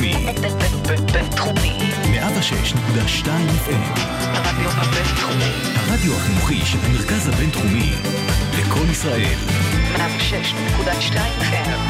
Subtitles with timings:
[0.00, 0.26] בינתחומי.
[1.12, 1.78] בינתחומי.
[2.12, 3.26] 106.2
[3.66, 4.00] FM.
[4.00, 5.52] הרדיו הבינתחומי.
[5.74, 7.92] הרדיו החינוכי של המרכז הבינתחומי.
[8.58, 9.34] לקום ישראל.
[9.96, 11.80] 106.2 FM.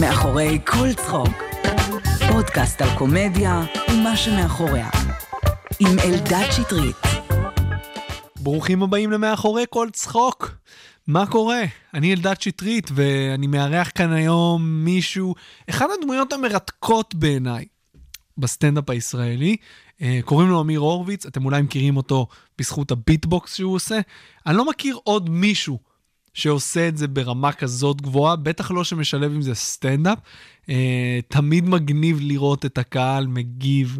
[0.00, 1.42] מאחורי כל צחוק.
[2.32, 4.88] פודקאסט על קומדיה ומה שמאחוריה.
[5.80, 6.96] עם אלדד שטרית.
[8.36, 10.50] ברוכים הבאים למאחורי כל צחוק.
[11.06, 11.62] מה קורה?
[11.94, 15.34] אני אלדד שטרית, ואני מארח כאן היום מישהו,
[15.70, 17.64] אחד הדמויות המרתקות בעיניי
[18.38, 19.56] בסטנדאפ הישראלי.
[20.02, 22.26] אה, קוראים לו אמיר הורוביץ, אתם אולי מכירים אותו
[22.58, 24.00] בזכות הביטבוקס שהוא עושה.
[24.46, 25.78] אני לא מכיר עוד מישהו
[26.34, 30.18] שעושה את זה ברמה כזאת גבוהה, בטח לא שמשלב עם זה סטנדאפ.
[30.68, 33.98] אה, תמיד מגניב לראות את הקהל מגיב.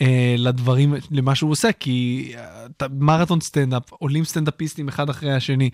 [0.00, 2.32] אה, לדברים, למה שהוא עושה, כי
[2.90, 5.70] מרתון סטנדאפ, עולים סטנדאפיסטים אחד אחרי השני,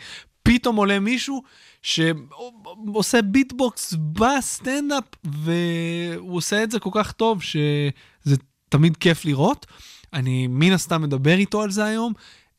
[0.49, 1.43] פתאום עולה מישהו
[1.83, 8.37] שעושה ביטבוקס בסטנדאפ, והוא עושה את זה כל כך טוב, שזה
[8.69, 9.67] תמיד כיף לראות.
[10.13, 12.13] אני מן הסתם מדבר איתו על זה היום.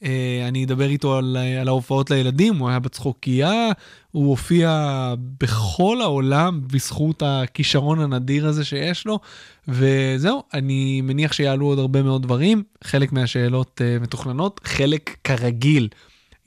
[0.04, 3.72] אה, אני אדבר איתו על, על ההופעות לילדים, הוא היה בצחוקייה,
[4.12, 9.20] הוא הופיע בכל העולם בזכות הכישרון הנדיר הזה שיש לו,
[9.68, 15.88] וזהו, אני מניח שיעלו עוד הרבה מאוד דברים, חלק מהשאלות אה, מתוכננות, חלק כרגיל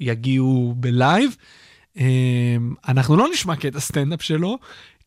[0.03, 1.37] יגיעו בלייב.
[1.97, 2.01] אה,
[2.89, 4.59] אנחנו לא נשמע קטע סטנדאפ שלו,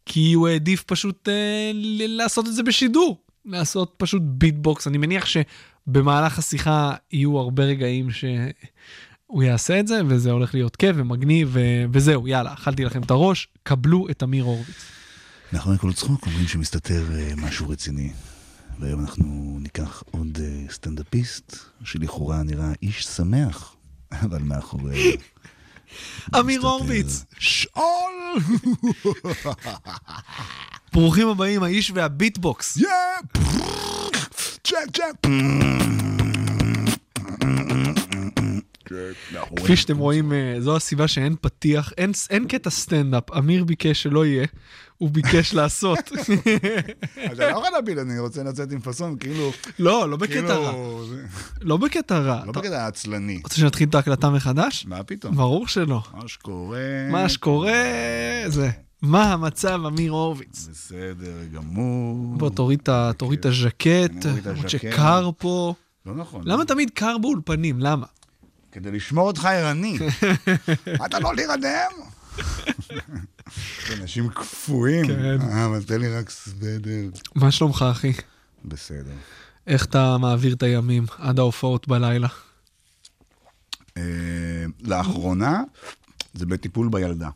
[0.05, 1.31] כי הוא העדיף פשוט אה,
[1.73, 4.87] ל- לעשות את זה בשידור, לעשות פשוט ביטבוקס.
[4.87, 10.95] אני מניח שבמהלך השיחה יהיו הרבה רגעים שהוא יעשה את זה, וזה הולך להיות כיף
[10.99, 14.85] ומגניב, ו- וזהו, יאללה, אכלתי לכם את הראש, קבלו את אמיר הורוביץ.
[15.53, 18.11] מאחורי כל צחוק אומרים שמסתתר אה, משהו רציני.
[18.79, 23.74] והיום אנחנו ניקח עוד אה, סטנדאפיסט, שלכאורה נראה איש שמח,
[24.21, 25.17] אבל מאחורי...
[26.39, 28.35] אמיר מסתתר הורוביץ, שאול!
[30.93, 32.77] ברוכים הבאים, האיש והביטבוקס.
[32.77, 32.87] יא!
[34.63, 35.27] check check!
[39.55, 43.31] כפי שאתם רואים, אה, זו הסיבה שאין פתיח, אין, אין קטע סטנדאפ.
[43.37, 44.45] אמיר ביקש שלא יהיה,
[44.97, 45.99] הוא ביקש לעשות.
[47.31, 49.51] אז אני לא יכול להפיל, אני רוצה לצאת עם פאסון, כאילו...
[49.79, 50.71] לא, לא בקטע רע.
[50.71, 51.05] כאילו...
[51.09, 51.23] זה-
[51.61, 52.43] לא בקטע רע.
[52.45, 53.39] לא בקטע העצלני.
[53.43, 54.85] רוצה שנתחיל את ההקלטה מחדש?
[54.85, 55.35] מה פתאום?
[55.35, 56.01] ברור שלא.
[56.13, 56.79] מה שקורה...
[57.11, 57.73] מה שקורה
[58.47, 58.69] זה,
[59.01, 60.67] מה המצב, אמיר הורוביץ?
[60.71, 62.37] בסדר גמור.
[62.37, 62.79] בוא, תוריד
[63.39, 64.69] את הז'קט, למרות.
[64.69, 65.73] שקר פה.
[66.05, 66.41] לא נכון.
[66.45, 67.79] למה תמיד קר באולפנים?
[67.79, 68.05] למה?
[68.75, 69.97] כדי לשמור אותך ערני.
[71.05, 71.91] אתה לא להירדם?
[74.01, 75.07] אנשים קפואים.
[75.07, 75.41] כן.
[75.41, 77.09] אה, אבל תן לי רק סוודר.
[77.35, 78.13] מה שלומך, אחי?
[78.65, 79.13] בסדר.
[79.67, 82.27] איך אתה מעביר את הימים עד ההופעות בלילה?
[83.97, 85.61] אה, לאחרונה,
[86.33, 87.29] זה בטיפול בילדה.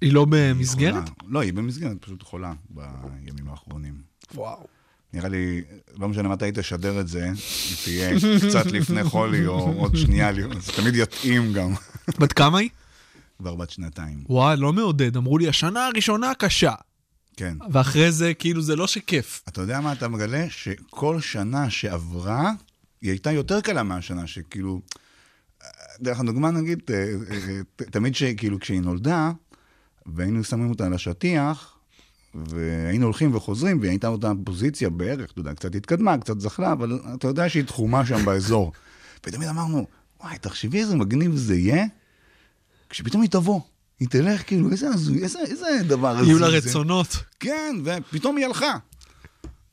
[0.00, 1.04] היא לא במסגרת?
[1.26, 3.94] לא, היא במסגרת, פשוט חולה בימים האחרונים.
[4.34, 4.66] וואו.
[5.12, 5.62] נראה לי,
[5.98, 8.10] לא משנה מתי תשדר את זה, היא תהיה
[8.48, 11.74] קצת לפני חולי או עוד שנייה, זה תמיד יתאים גם.
[12.18, 12.68] בת כמה היא?
[13.38, 14.24] כבר בת שנתיים.
[14.28, 15.16] וואי, לא מעודד.
[15.16, 16.74] אמרו לי, השנה הראשונה קשה.
[17.36, 17.56] כן.
[17.72, 19.42] ואחרי זה, כאילו, זה לא שכיף.
[19.48, 20.46] אתה יודע מה אתה מגלה?
[20.50, 22.50] שכל שנה שעברה,
[23.02, 24.80] היא הייתה יותר קלה מהשנה שכאילו...
[26.00, 26.96] דרך הדוגמה, נגיד, אה,
[27.30, 29.30] אה, ת- תמיד שכאילו כשהיא נולדה,
[30.06, 31.71] והיינו שמים אותה על השטיח,
[32.34, 37.00] והיינו הולכים וחוזרים, והיא הייתה אותה פוזיציה בערך, אתה יודע, קצת התקדמה, קצת זחלה, אבל
[37.14, 38.72] אתה יודע שהיא תחומה שם באזור.
[39.26, 39.86] ותמיד אמרנו,
[40.22, 41.84] וואי, תחשבי איזה מגניב זה יהיה,
[42.88, 43.60] כשפתאום היא תבוא.
[44.00, 46.26] היא תלך, כאילו, איזה הזוי, איזה, איזה דבר הזה.
[46.28, 47.16] יהיו לה זה." רצונות.
[47.40, 48.76] כן, ופתאום היא הלכה.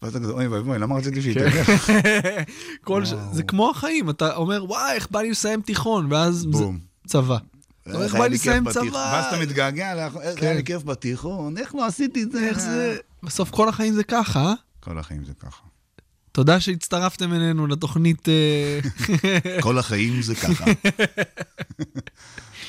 [0.01, 1.49] ואז אתה כזה, אוי ואבוי, למה רציתי שהיא כן.
[1.49, 1.91] תלך?
[3.33, 6.79] זה כמו החיים, אתה אומר, וואי, איך בא לי לסיים תיכון, ואז זה בום.
[7.07, 7.37] צבא.
[7.89, 8.71] איך איך בא לי לסיים.
[8.71, 8.83] צבא?
[8.93, 10.45] ואז אתה מתגעגע, כן.
[10.45, 12.47] היה לי כיף בתיכון, איך לא עשיתי את זה?
[12.47, 12.97] איך זה...
[13.23, 14.53] בסוף כל החיים זה ככה, אה?
[14.79, 15.61] כל החיים זה ככה.
[16.31, 18.29] תודה שהצטרפתם אלינו לתוכנית...
[18.29, 18.79] אה,
[19.61, 20.65] כל החיים זה ככה.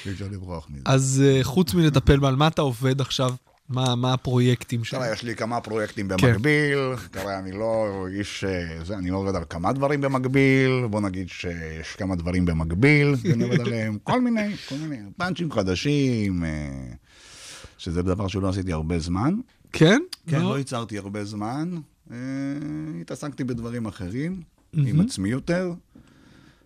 [0.06, 0.82] אי אפשר לברוח מזה.
[0.84, 3.34] אז אה, חוץ מלטפל בה, על מה אתה עובד עכשיו?
[3.70, 4.98] מה מה הפרויקטים שלך?
[4.98, 6.16] תראה, יש לי כמה פרויקטים כן.
[6.16, 6.78] במקביל,
[7.10, 11.28] תראה, אני לא איש, אה, זה, אני לא עובד על כמה דברים במקביל, בוא נגיד
[11.28, 16.48] שיש כמה דברים במקביל, שאני עובד עליהם, כל מיני, כל מיני, פאנצ'ים חדשים, אה,
[17.78, 19.34] שזה דבר שלא עשיתי הרבה זמן.
[19.72, 20.00] כן?
[20.26, 20.50] כן, לא?
[20.50, 21.74] לא ייצרתי הרבה זמן,
[22.10, 22.16] אה,
[23.00, 25.72] התעסקתי בדברים אחרים, עם עצמי יותר.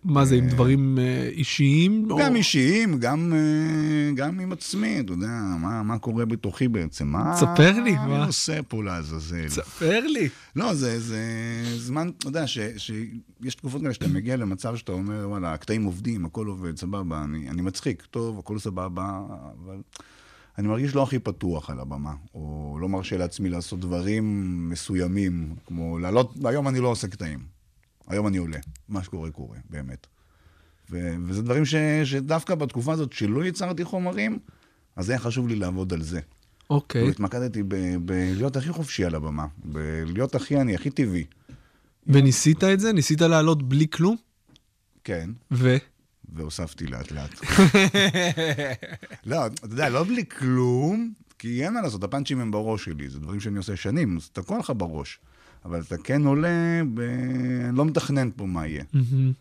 [0.05, 2.07] מה זה, עם דברים אה, אישיים?
[2.07, 5.27] גם או- אישיים, גם, אה, גם עם עצמי, אתה יודע,
[5.59, 7.07] מה, מה קורה בתוכי בעצם?
[7.07, 8.15] מה תספר לי, מה מה?
[8.17, 9.49] אני עושה פה לעזאזל?
[9.49, 10.29] ספר לי.
[10.55, 11.19] לא, זה, זה
[11.77, 16.25] זמן, אתה יודע, ש, שיש תקופות כאלה שאתה מגיע למצב שאתה אומר, וואלה, הקטעים עובדים,
[16.25, 19.21] הכל עובד, סבבה, אני, אני מצחיק, טוב, הכל סבבה,
[19.65, 19.77] אבל
[20.57, 25.99] אני מרגיש לא הכי פתוח על הבמה, או לא מרשה לעצמי לעשות דברים מסוימים, כמו
[25.99, 27.54] לעלות, היום אני לא עושה קטעים.
[28.07, 28.57] היום אני עולה.
[28.89, 30.07] מה שקורה קורה, באמת.
[30.91, 34.39] ו- וזה דברים ש- שדווקא בתקופה הזאת, שלא יצרתי חומרים,
[34.95, 36.19] אז היה חשוב לי לעבוד על זה.
[36.69, 37.01] אוקיי.
[37.01, 37.75] כאילו התמקדתי ב-
[38.05, 41.25] בלהיות הכי חופשי על הבמה, בלהיות הכי אני, הכי טבעי.
[42.07, 42.93] וניסית את זה?
[42.93, 44.15] ניסית לעלות בלי כלום?
[45.03, 45.75] כן, ו?
[46.33, 47.39] והוספתי לאט לאט.
[49.25, 53.19] לא, אתה יודע, לא בלי כלום, כי אין מה לעשות, הפאנצ'ים הם בראש שלי, זה
[53.19, 55.19] דברים שאני עושה שנים, אז תקוע לך בראש.
[55.65, 56.99] אבל אתה כן עולה, ב...
[57.69, 58.83] אני לא מתכנן פה מה יהיה.
[58.93, 59.31] מהמם.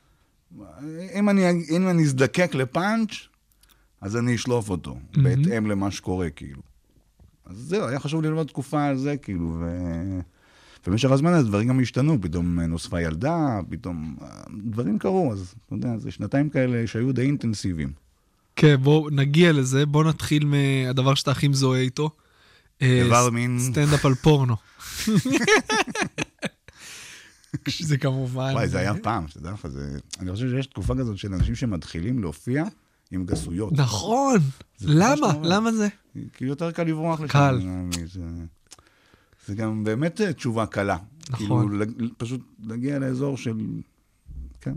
[1.14, 3.10] אם אני, אם אני אזדקק לפאנץ',
[4.00, 6.62] אז אני אשלוף אותו, בהתאם למה שקורה, כאילו.
[7.46, 9.64] אז זהו, היה חשוב ללמוד תקופה על זה, כאילו, ו...
[10.86, 14.28] במשך הזמן הזה דברים גם השתנו, פתאום נוספה ילדה, פתאום אה,
[14.64, 17.92] דברים קרו, אז אתה יודע, זה שנתיים כאלה שהיו די אינטנסיביים.
[18.56, 19.86] כן, בואו נגיע לזה.
[19.86, 22.10] בואו נתחיל מהדבר שאתה הכי מזוהה איתו.
[22.82, 24.56] אה, איבר ס- מין- סטנדאפ על פורנו.
[27.68, 28.50] שזה כמובן...
[28.54, 29.98] וואי, זה היה פעם, שתדע לך, זה...
[30.20, 32.64] אני חושב שיש תקופה כזאת של אנשים שמתחילים להופיע
[33.10, 33.72] עם גסויות.
[33.72, 34.38] נכון.
[34.78, 35.32] זה למה?
[35.42, 35.88] למה זה?
[36.32, 37.32] כי יותר קל לברוח לשם.
[37.32, 37.60] קל.
[38.12, 38.20] זה...
[39.46, 40.96] זה גם באמת אה, תשובה קלה.
[41.30, 41.68] נכון.
[41.68, 41.84] כאילו,
[42.16, 43.56] פשוט להגיע לאזור של...
[44.60, 44.74] כן.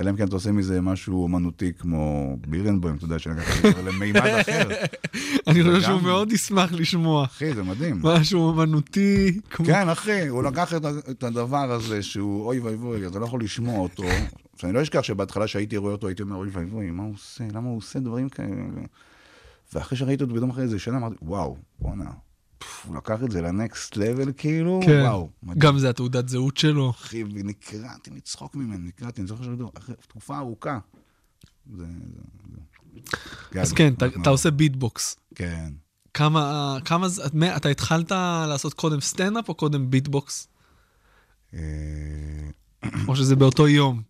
[0.00, 3.82] אלא אם כן אתה עושה מזה משהו אומנותי כמו בירנבוים, אתה יודע, שלקחת את זה
[3.82, 4.68] למימד אחר.
[5.48, 7.24] אני חושב שהוא מאוד ישמח לשמוע.
[7.24, 8.00] אחי, זה מדהים.
[8.02, 9.40] משהו אומנותי.
[9.50, 10.74] כן, אחי, הוא לקח
[11.10, 14.04] את, הדבר הזה שהוא אוי ואבוי, אתה לא יכול לשמוע אותו.
[14.56, 17.44] שאני לא אשכח שבהתחלה שהייתי רואה אותו, הייתי אומר, אוי ואבוי, מה הוא עושה?
[17.52, 18.48] למה הוא עושה דברים כאלה?
[19.72, 22.10] ואחרי שראיתי אותו פתאום אחרי איזה שנה, אמרתי, וואו, בואנה,
[22.86, 25.00] הוא לקח את זה ל next level, כאילו, כן.
[25.02, 25.30] וואו.
[25.42, 25.58] מדהים.
[25.58, 26.90] גם זה התעודת זהות שלו.
[26.90, 30.78] אחי, ונקרעתי מצחוק ממנו, נקרעתי, אני זוכר שהייתי, אחרי תקופה ארוכה.
[31.76, 32.20] זה, זה,
[33.52, 33.60] זה.
[33.60, 35.16] אז כן, אתה- עושה ביטבוקס.
[35.34, 35.72] כן.
[36.14, 38.10] כמה, כמה, זה- מה- אתה התחלת
[38.48, 40.48] לעשות קודם סטנדאפ או קודם ביטבוקס?
[41.54, 41.60] אה,
[43.08, 44.02] או שזה באותו יום?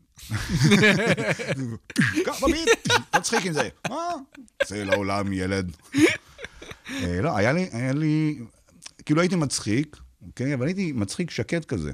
[2.25, 2.69] קח בביט,
[3.11, 3.69] תצחיק עם זה.
[3.89, 3.97] מה?
[4.65, 5.77] צא לעולם, ילד.
[6.91, 8.39] אה, לא, היה לי, היה לי,
[9.05, 9.97] כאילו הייתי מצחיק,
[10.27, 10.55] אוקיי?
[10.55, 11.93] אבל הייתי מצחיק שקט כזה.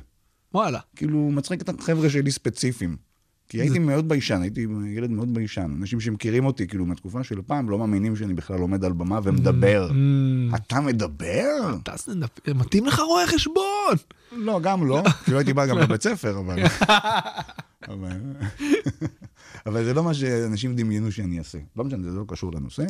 [0.54, 0.80] וואלה.
[0.96, 2.96] כאילו, מצחיק את החבר'ה שלי ספציפיים.
[3.48, 5.74] כי הייתי מאוד ביישן, הייתי ילד מאוד ביישן.
[5.78, 9.88] אנשים שמכירים אותי, כאילו, מהתקופה של פעם, לא מאמינים שאני בכלל עומד על במה ומדבר.
[9.90, 11.76] אממ, אתה מדבר?
[11.82, 13.96] אתה סטנדאפ, מתאים לך רואה חשבון.
[14.32, 15.02] לא, גם לא.
[15.24, 16.62] כאילו הייתי בא גם לבית ספר, אבל...
[17.92, 18.20] אבל...
[19.66, 21.58] אבל זה לא מה שאנשים דמיינו שאני אעשה.
[21.76, 22.84] לא משנה, זה לא קשור לנושא.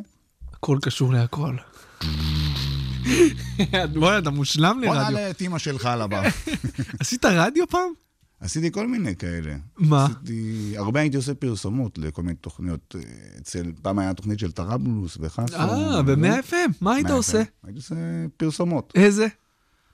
[0.57, 1.57] הכל קשור להכל.
[3.95, 5.11] בואי, אתה מושלם בוא לרדיו.
[5.11, 6.23] נעלה את אימא שלך על הבא.
[7.01, 7.93] עשית רדיו פעם?
[8.41, 9.57] עשיתי כל מיני כאלה.
[9.77, 10.05] מה?
[10.05, 10.75] עשיתי...
[10.77, 12.95] הרבה הייתי עושה פרסומות לכל מיני תוכניות.
[12.99, 13.03] אה,
[13.39, 13.73] אצל...
[13.83, 15.57] פעם היה תוכנית של טראבלוס וחסו.
[15.57, 17.43] אה, ב-100 FM, מה היית עושה?
[17.65, 17.95] הייתי עושה
[18.37, 18.93] פרסומות.
[18.95, 19.27] איזה?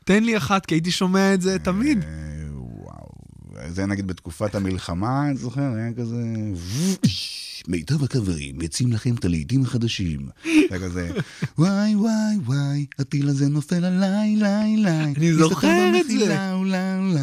[0.05, 2.05] תן לי אחת, כי הייתי שומע את זה תמיד.
[2.05, 2.09] אה,
[2.53, 3.09] וואו.
[3.69, 6.17] זה נגיד בתקופת המלחמה, אני זוכר, היה כזה...
[7.69, 10.29] מיטב הקברים יוצאים לכם את הלעיתים החדשים.
[10.45, 11.11] היה כזה,
[11.59, 15.15] וואי וואי וואי, הטיל הזה נופל עליי, ליי ליי.
[15.17, 16.37] אני זוכר את זה.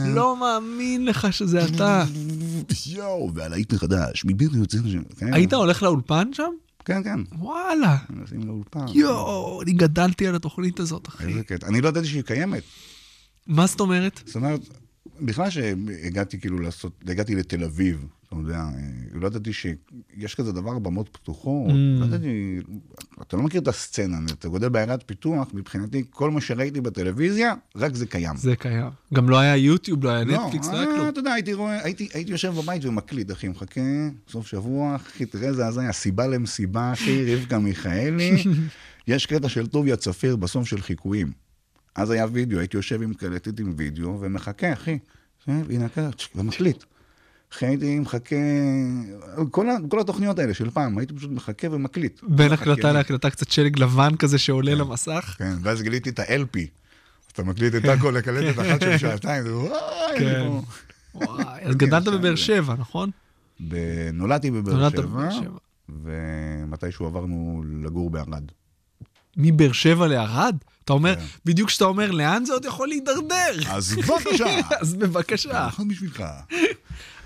[0.07, 2.05] לא מאמין לך שזה אתה.
[2.87, 5.03] יואו, והלהיט מחדש, מביר יוצא לשם.
[5.17, 6.51] כן, היית הולך לאולפן שם?
[6.85, 7.19] כן, כן.
[7.39, 7.97] וואלה.
[8.09, 8.85] נשים לאולפן.
[8.93, 11.27] יואו, אני גדלתי על התוכנית הזאת, אחי.
[11.27, 11.67] איזה קטע.
[11.67, 12.63] אני לא ידעתי שהיא קיימת.
[13.47, 14.21] מה זאת אומרת?
[14.25, 14.61] זאת אומרת,
[15.21, 20.79] בכלל שהגעתי כאילו לעשות, הגעתי לתל אביב, אתה יודע, אה, לא ידעתי שיש כזה דבר,
[20.79, 22.59] במות פתוחות, לא ידעתי,
[23.21, 27.95] אתה לא מכיר את הסצנה, אתה גודל בעיירת פיתוח, מבחינתי כל מה שראיתי בטלוויזיה, רק
[27.95, 28.37] זה קיים.
[28.37, 28.89] זה קיים.
[29.13, 31.09] גם לא היה יוטיוב, לא היה לא, נטפליקס, לא היה אה, כלום.
[31.09, 33.81] אתה יודע, הייתי רואה, הייתי, הייתי יושב בבית ומקליט, אחי, מחכה,
[34.29, 38.43] סוף שבוע, אחי, תראה איזה הזיה, סיבה למסיבה, אחי, רבקה מיכאלי,
[39.07, 41.31] יש קטע של טוביה צפיר בסוף של חיקויים.
[41.95, 44.97] אז היה וידאו, הייתי יושב עם קלטת עם וידאו, ומחכה, אחי.
[45.47, 45.87] הנה
[46.35, 46.83] ומקליט.
[47.53, 48.35] אחי, הייתי מחכה,
[49.51, 52.19] כל, כל התוכניות האלה של פעם, הייתי פשוט מחכה ומקליט.
[52.23, 52.51] בין.
[52.51, 55.35] הקלטה להקלטה קצת שלג לבן כזה שעולה למסך.
[55.37, 56.59] כן, ואז גיליתי את ה-LP.
[57.33, 60.47] אתה מקליט את הכל לקלטת אחת של שעתיים, זה וואי, כן.
[61.15, 63.09] וואי, אז גדלת בבאר שבע, נכון?
[64.13, 64.89] נולדתי בבאר
[65.29, 65.57] שבע.
[66.03, 68.43] ומתישהו עברנו לגור בערד.
[69.37, 70.55] מבאר שבע לערד?
[70.85, 71.25] אתה אומר, כן.
[71.45, 73.59] בדיוק כשאתה אומר לאן זה עוד יכול להידרדר.
[73.67, 74.45] אז בבקשה,
[74.81, 75.67] אז בבקשה.
[75.67, 76.23] נכון בשבילך.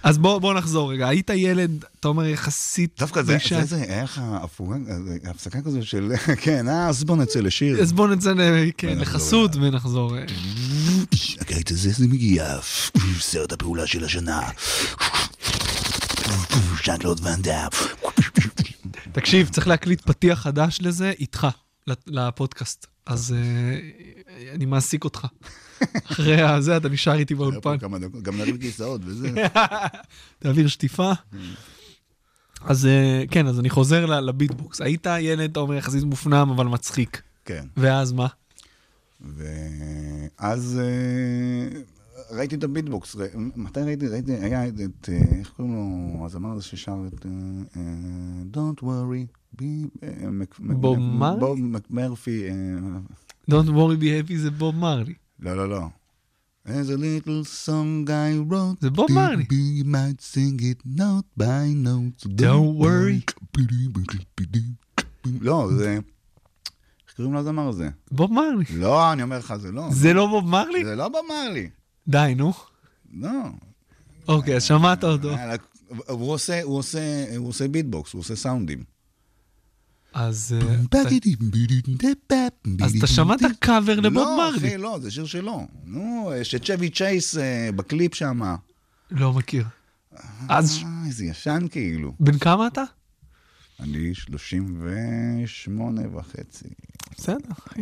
[0.04, 1.08] אז בוא בוא נחזור רגע.
[1.08, 3.38] היית ילד, אתה אומר, יחסית דווקא זה.
[3.50, 4.76] זה, זה, היה לך הפוגה,
[5.24, 7.82] הפסקה כזו של, כן, אה, אז בוא נצא לשיר.
[7.82, 8.34] אז בוא נצא
[8.78, 10.16] כן, לחסות ונחזור.
[11.40, 12.60] הקיץ הזה זה מגיע,
[13.20, 14.42] סרט הפעולה של השנה.
[16.86, 17.68] ז'אן קלוד ואן דאם.
[19.12, 21.48] תקשיב, צריך להקליט פתיח חדש לזה איתך.
[22.08, 25.28] לפודקאסט, אז אה, אני מעסיק אותך.
[26.12, 27.78] אחרי הזה אתה נשאר איתי באולפן.
[28.22, 29.30] גם נרים כיסאות וזה.
[30.40, 31.12] תעביר שטיפה.
[32.66, 34.82] אז אה, כן, אז אני חוזר לביטבוקס.
[34.82, 37.22] היית ילד, אתה אומר, יחסית מופנם, אבל מצחיק.
[37.46, 37.66] כן.
[37.78, 38.28] ואז מה?
[39.22, 41.80] ואז אה,
[42.38, 43.16] ראיתי את הביטבוקס.
[43.56, 44.08] מתי ראיתי?
[44.08, 46.26] ראיתי, היה את, אה, איך קוראים לו?
[46.26, 47.26] הזמר הזה ששר את
[48.54, 49.26] Don't worry.
[50.60, 50.98] בוב
[51.90, 52.50] מרפי.
[53.52, 55.14] Don't worry be happy זה בוב מרלי.
[55.40, 55.88] לא, לא, לא.
[56.68, 58.82] There's a little song I wrote.
[58.82, 59.44] זה בוב מרלי.
[59.50, 62.26] You might sing it note by note.
[62.26, 63.34] so Don't worry.
[65.42, 65.94] לא, זה...
[65.94, 67.90] איך קוראים לזמר הזה?
[68.12, 68.66] בוב מרלי.
[68.76, 69.88] לא, אני אומר לך, זה לא.
[69.92, 70.86] זה לא בוב מרלי?
[70.86, 71.70] זה לא בוב מרלי.
[72.08, 72.54] די, נו.
[73.14, 73.30] לא.
[74.28, 75.36] אוקיי, אז שמעת אותו.
[76.08, 78.84] עושה, הוא עושה ביטבוקס, הוא עושה סאונדים.
[80.14, 80.98] אז אה, אתה-
[82.82, 84.68] אז שמעת קאבר לבוב לא, מרלי.
[84.68, 85.68] אחי, לא, זה שיר שלו.
[85.86, 88.42] נו, שצ'בי צ'ייס אה, בקליפ שם.
[89.12, 89.66] לא מכיר.
[90.50, 92.14] אז אה, איזה ישן כאילו.
[92.20, 92.84] בן כמה אתה?
[93.80, 96.68] אני 38 וחצי.
[97.18, 97.82] בסדר, אחי.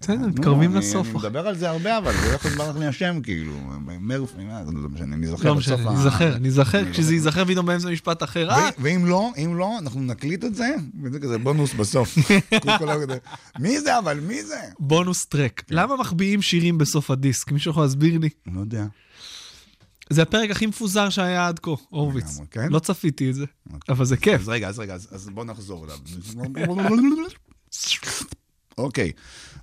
[0.00, 1.06] בסדר, נו, מתקרבים לסוף.
[1.06, 3.52] אני מדבר על זה הרבה, אבל זה איך ברח לי השם, כאילו.
[4.00, 7.02] מרפי, מה, זה לא משנה, אני זוכר לא בסוף משנה, ה- ניזכר, ניזכר, אני כשזה
[7.02, 7.14] זוכר.
[7.14, 8.50] ייזכר פתאום באמצע משפט אחר.
[8.50, 12.18] אה, ואם לא, אם לא, אנחנו נקליט את זה, וזה כזה בונוס בסוף.
[13.60, 14.20] מי זה אבל?
[14.20, 14.60] מי זה?
[14.78, 15.62] בונוס טרק.
[15.70, 17.52] למה מחביאים שירים בסוף הדיסק?
[17.52, 18.28] מישהו יכול להסביר לי?
[18.46, 18.84] לא יודע.
[20.10, 22.38] זה הפרק הכי מפוזר שהיה עד כה, הורוביץ.
[22.50, 22.68] כן?
[22.72, 23.44] לא צפיתי את זה,
[23.88, 24.40] אבל זה כיף.
[24.40, 25.98] אז רגע, אז רגע, אז בוא נחזור אליו.
[28.78, 29.12] אוקיי,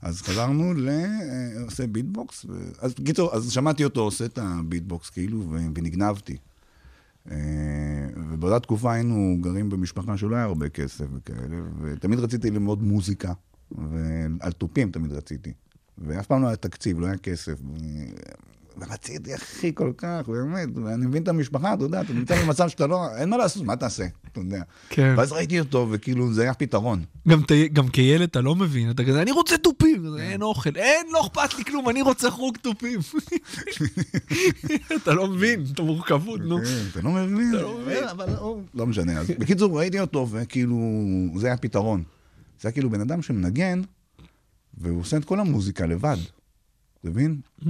[0.04, 0.90] אז חזרנו ל...
[0.90, 2.72] אה, עושה ביטבוקס, ו...
[2.80, 5.58] אז בקיצור, אז שמעתי אותו עושה את הביטבוקס כאילו, ו...
[5.76, 6.38] ונגנבתי.
[7.32, 7.38] אה,
[8.16, 13.34] ובאותה תקופה היינו גרים במשפחה שלא היה הרבה כסף וכאלה, ותמיד רציתי ללמוד מוזיקה,
[13.72, 15.54] ועל תופים תמיד רציתי.
[15.98, 17.60] ואף פעם לא היה תקציב, לא היה כסף.
[18.78, 22.88] ורציתי, אחי, כל כך, באמת, ואני מבין את המשפחה, אתה יודע, אתה נמצא במצב שאתה
[22.88, 24.62] לא, אין מה לעשות, מה תעשה, אתה יודע.
[24.90, 25.14] כן.
[25.18, 27.04] ואז ראיתי אותו, וכאילו, זה היה פתרון.
[27.28, 30.70] גם ת- גם כילד אתה לא מבין, אתה כזה, אני רוצה תופים, כזה, אין אוכל,
[30.76, 33.00] אין, לא אכפת לי כלום, אני רוצה חוג תופים.
[35.04, 36.58] אתה לא מבין את המורכבות, נו.
[36.58, 38.04] כן, אתה לא מבין, לא מבין.
[38.04, 39.20] אבל לא- לא משנה.
[39.20, 40.78] אז בקיצור, ראיתי אותו, וכאילו,
[41.36, 42.04] זה היה פתרון.
[42.62, 43.82] זה היה כאילו בן אדם שמנגן,
[44.78, 46.18] והוא עושה את כל המוזיקה לבד.
[47.04, 47.42] אתה מבין?
[47.62, 47.66] Mm.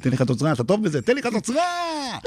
[0.00, 2.18] תן לי חצוצרה, אתה טוב בזה, תן לי חצוצרה!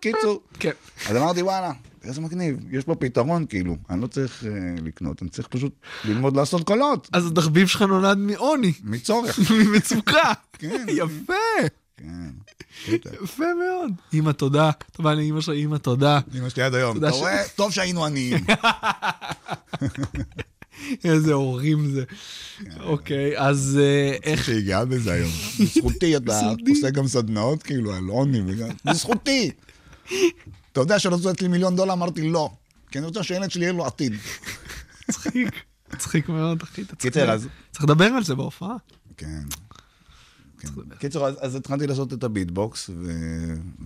[0.00, 0.70] קיצור, כן.
[1.08, 1.72] אז אמרתי, וואלה,
[2.04, 3.76] איזה מגניב, יש פה פתרון, כאילו.
[3.90, 4.50] אני לא צריך אה,
[4.82, 5.72] לקנות, אני צריך פשוט
[6.04, 9.38] ללמוד לעשות קולות, אז התחביב שלך נולד מעוני, מצורך.
[9.50, 10.32] ממצוקה.
[10.52, 10.86] כן.
[10.88, 11.34] יפה,
[11.96, 12.30] כן.
[13.22, 13.92] יפה מאוד.
[14.14, 16.20] אמא תודה, אתה בא לאמא שלך, אמא תודה.
[16.38, 17.42] אמא שלי עד היום, אתה רואה?
[17.56, 18.44] טוב שהיינו עניים.
[21.04, 22.04] איזה הורים זה.
[22.80, 24.44] אוקיי, אז אה, איך...
[24.44, 25.30] שהגיעה בזה היום.
[25.60, 26.52] בזכותי אתה.
[26.68, 28.40] עושה גם סדנאות, כאילו, על עוני.
[28.84, 29.50] בזכותי!
[30.78, 31.92] אתה יודע שלא צועק לי מיליון דולר?
[31.92, 32.50] אמרתי לא.
[32.90, 34.12] כי אני רוצה שהילד שלי יהיה לו עתיד.
[35.08, 35.48] מצחיק,
[35.94, 36.82] מצחיק מאוד, אחי.
[36.98, 38.76] קיצר, אז- צריך לדבר על זה בהופעה.
[39.16, 39.42] כן.
[40.58, 40.68] כן.
[40.98, 42.90] קיצור, אז, אז התחלתי לעשות את הביטבוקס.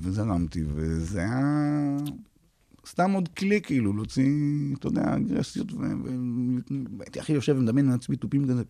[0.03, 1.41] וזרמתי, וזה היה
[2.89, 4.25] סתם עוד כלי, כאילו, להוציא,
[4.79, 5.77] אתה יודע, אגרסיות, ו...
[5.77, 6.09] ו...
[7.01, 8.63] הייתי הכי יושב ומדמיין לעצמי תופים כזה.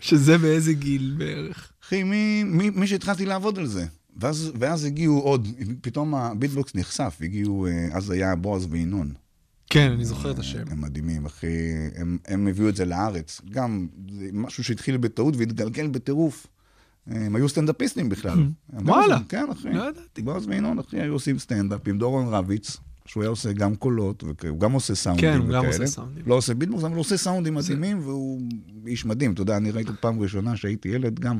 [0.00, 1.72] שזה באיזה גיל בערך.
[1.84, 3.86] אחי, מי, מי, מי שהתחלתי לעבוד על זה.
[4.20, 5.48] ואז, ואז הגיעו עוד,
[5.80, 9.12] פתאום הביטבוקס נחשף, הגיעו, אה, אז היה בועז וינון.
[9.70, 10.62] כן, אני זוכר את השם.
[10.70, 11.46] הם מדהימים, אחי.
[11.94, 13.40] הם, הם הביאו את זה לארץ.
[13.50, 16.46] גם זה משהו שהתחיל בטעות והתגלגל בטירוף.
[17.06, 18.38] הם היו סטנדאפיסטים בכלל.
[18.70, 18.82] Mm.
[18.82, 19.18] וואלה.
[19.28, 19.68] כן, אחי.
[19.72, 20.22] לא ידעתי.
[20.22, 24.60] בועז וינון, אחי, היו עושים סטנדאפ עם דורון רביץ, שהוא היה עושה גם קולות, והוא
[24.60, 25.58] גם עושה סאונדים כן, וכאלה.
[25.58, 26.22] הוא גם עושה סאונדים.
[26.26, 28.40] לא עושה ביטבוקס, אבל הוא עושה סאונדים מדהימים, והוא
[28.86, 29.32] איש מדהים.
[29.32, 31.38] אתה יודע, אני ראיתי פעם ראשונה שהייתי ילד, גם...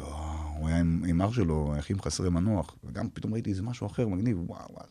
[0.00, 4.08] הוא היה עם, עם אח שלו, אחים חסרי מנוח, וגם פתאום ראיתי איזה משהו אחר,
[4.08, 4.86] מגניב, וואו, וואו.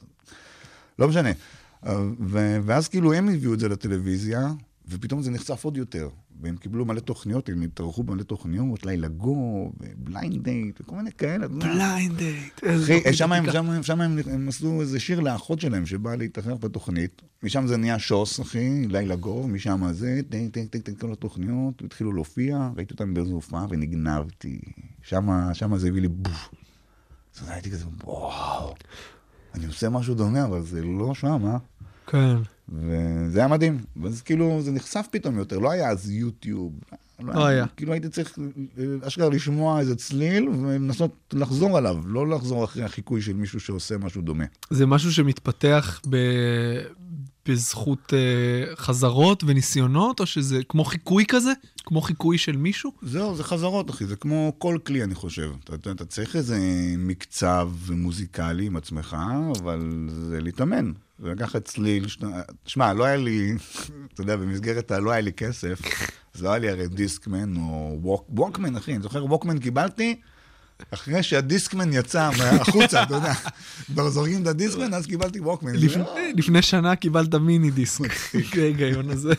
[0.99, 1.29] לא משנה.
[2.19, 4.53] ו- ואז כאילו הם הביאו את זה לטלוויזיה,
[4.87, 6.09] ופתאום זה נחשף עוד יותר.
[6.41, 11.47] והם קיבלו מלא תוכניות, הם התארחו במלא תוכניות, לילה גו, ובליינד דייט, וכל מיני כאלה.
[11.47, 12.61] בליינד דייט.
[12.83, 13.51] אחי, שם הם.
[13.51, 17.21] שם, הם, שם הם, הם עשו איזה שיר לאחות שלהם שבאה להתארח בתוכנית.
[17.43, 21.81] משם זה נהיה שוס, אחי, לילה גו, משם זה, טק, טק, טק, טק, כל התוכניות,
[21.85, 24.59] התחילו להופיע, ראיתי אותם באיזו הופעה ונגנבתי.
[25.01, 26.49] שם זה הביא לי בוף.
[27.41, 28.73] אז הייתי כזה, וואו,
[29.55, 31.57] אני עושה משהו דומה, אבל זה לא שם, אה?
[32.07, 32.35] כן.
[32.71, 33.79] וזה היה מדהים.
[34.01, 36.73] ואז כאילו, זה נחשף פתאום יותר, לא היה אז יוטיוב.
[37.23, 37.65] לא היה.
[37.77, 38.39] כאילו הייתי צריך
[38.77, 43.97] אה, אשכרה לשמוע איזה צליל ולנסות לחזור עליו, לא לחזור אחרי החיקוי של מישהו שעושה
[43.97, 44.45] משהו דומה.
[44.69, 46.17] זה משהו שמתפתח ב...
[47.47, 51.51] בזכות uh, חזרות וניסיונות, או שזה כמו חיקוי כזה?
[51.85, 52.91] כמו חיקוי של מישהו?
[53.01, 55.51] זהו, זה חזרות, אחי, זה כמו כל כלי, אני חושב.
[55.63, 56.59] אתה, אתה, אתה צריך איזה
[56.97, 59.17] מקצב מוזיקלי עם עצמך,
[59.59, 60.91] אבל זה להתאמן.
[61.21, 63.53] זה לקחת צליל, שנה- שמע, לא היה לי,
[64.13, 64.99] אתה יודע, במסגרת ה...
[64.99, 65.79] לא היה לי כסף,
[66.35, 70.15] אז לא היה לי הרי דיסקמן או ווק, ווקמן, אחי, אני זוכר, ווקמן קיבלתי
[70.93, 73.33] אחרי שהדיסקמן יצא החוצה, אתה יודע.
[73.93, 75.75] כבר זורקים את הדיסקמן, אז קיבלתי ווקמן.
[75.75, 76.03] לפני,
[76.37, 78.11] לפני שנה קיבלת מיני דיסק.
[78.55, 79.33] זה ההיגיון הזה.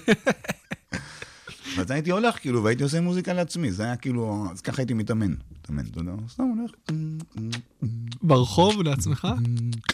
[1.76, 5.34] ואז הייתי הולך, כאילו, והייתי עושה מוזיקה לעצמי, זה היה כאילו, אז ככה הייתי מתאמן.
[5.60, 6.70] מתאמן, אתה יודע, סתם הולך.
[8.22, 9.28] ברחוב לעצמך?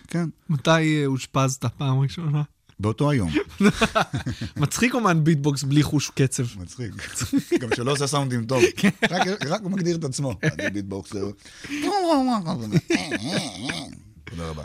[0.09, 0.71] כן, מתי
[1.01, 2.43] אה, אושפזת פעם ראשונה?
[2.81, 3.31] באותו היום.
[4.57, 6.43] מצחיק אומן ביטבוקס בלי חוש קצב.
[6.61, 6.91] מצחיק.
[7.61, 8.63] גם שלא עושה סאונדים טוב.
[9.51, 10.33] רק- הוא מגדיר את עצמו.
[10.59, 11.31] אני ביטבוקסר.
[14.25, 14.65] תודה רבה.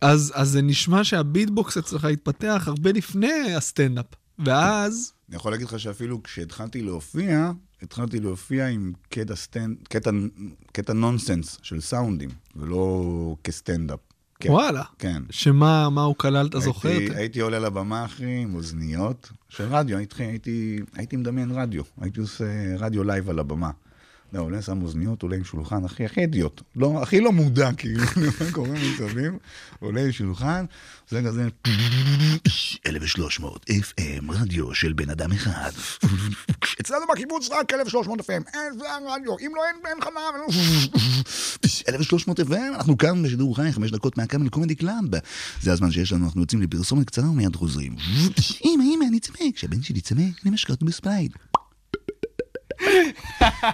[0.00, 4.06] אז זה נשמע שהביטבוקס אצלך התפתח הרבה לפני הסטנדאפ.
[4.38, 10.10] ואז, אני יכול להגיד לך שאפילו כשהתחלתי להופיע, התחלתי להופיע עם קטע סטנד, קטע,
[10.72, 13.98] קטע נונסנס של סאונדים, ולא כסטנדאפ.
[14.40, 14.50] כן.
[14.50, 14.82] וואלה.
[14.98, 15.22] כן.
[15.30, 16.88] שמה מה הוא כלל, אתה זוכר?
[16.88, 22.20] הייתי, הייתי עולה לבמה, אחי, עם אוזניות של רדיו, הייתי, הייתי, הייתי מדמיין רדיו, הייתי
[22.20, 23.70] עושה רדיו לייב על הבמה.
[24.32, 26.62] לא, עולה, שם אוזניות, עולה עם שולחן, אחי, הכי אידיוט.
[26.76, 28.04] לא, הכי לא מודע, כאילו,
[28.40, 29.32] מה קורה מסביב,
[29.80, 30.64] עולה עם שולחן,
[31.08, 31.48] זה כזה,
[32.86, 35.70] 1300 FM, רדיו של בן אדם אחד.
[36.80, 40.20] אצלנו בקיבוץ רק 1300 FM, אין, זה הרדיו, אם לא אין, לך מה,
[41.88, 45.04] 1300 FM, אנחנו כאן בשידור חי, חמש דקות מהקאמל קומדי קלאב.
[45.62, 47.96] זה הזמן שיש לנו, אנחנו יוצאים לפרסומת קצרה ומיד חוזרים.
[48.64, 49.50] אמא, אמא, אני צמא.
[49.54, 50.86] כשהבן שלי צמא, אני משקה אותו
[52.80, 53.00] אמא,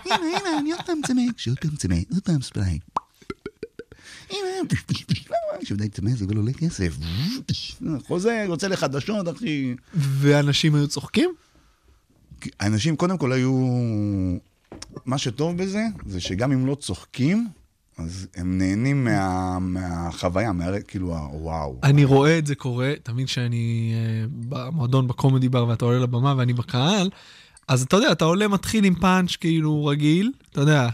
[0.07, 1.23] אמא, אני עוד פעם צמא.
[1.37, 2.83] כשעוד פעם צמא, עוד פעם ספרייט.
[4.31, 4.39] אמא,
[5.61, 6.97] כשעדיין צמא זה אבל עולה כסף.
[8.07, 9.75] חוזר, יוצא לחדשות, אחי.
[9.95, 11.31] ואנשים היו צוחקים?
[12.61, 13.53] אנשים קודם כל היו...
[15.05, 17.49] מה שטוב בזה, זה שגם אם לא צוחקים,
[17.99, 21.77] אז הם נהנים מה, מהחוויה, מה, כאילו, הוואו.
[21.83, 26.53] אני רואה את זה קורה, תמיד כשאני אה, במועדון בקומדי בר ואתה עולה לבמה ואני
[26.53, 27.11] בקהל,
[27.69, 30.89] אז אתה יודע, אתה עולה מתחיל עם פאנץ' כאילו רגיל, אתה יודע,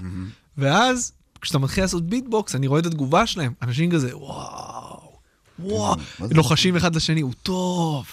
[0.58, 5.18] ואז כשאתה מתחיל לעשות ביטבוקס, אני רואה את התגובה שלהם, אנשים כזה, וואו,
[5.58, 6.34] וואו, זה?
[6.34, 8.06] לוחשים אחד לשני, הוא טוב,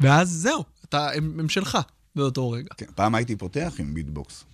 [0.00, 1.78] ואז זהו, אתה, הם, הם שלך
[2.16, 2.68] באותו רגע.
[2.76, 4.44] כן, פעם הייתי פותח עם ביטבוקס.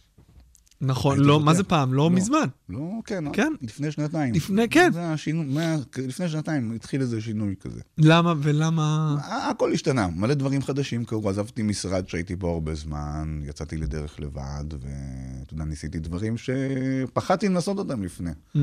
[0.80, 1.54] נכון, לא, מה.
[1.54, 1.94] זה פעם?
[1.94, 2.10] לא לא.
[2.10, 2.46] מזמן.
[2.68, 3.52] לא, כן, כן.
[3.62, 4.34] לפני שנתיים.
[4.34, 4.90] לפני, כן.
[4.92, 7.80] זה השינוי, מה, לפני שנתיים התחיל איזה שינוי כזה.
[7.98, 9.16] למה ולמה...
[9.50, 14.64] הכל השתנה, מלא דברים חדשים קרו, עזבתי משרד שהייתי בו הרבה זמן, יצאתי לדרך לבד,
[14.70, 18.30] ואתה יודע, ניסיתי דברים שפחדתי לנסות אותם לפני.
[18.30, 18.58] Mm,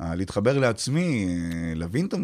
[0.00, 2.14] אה, להתחבר לעצמי, אה, להבין את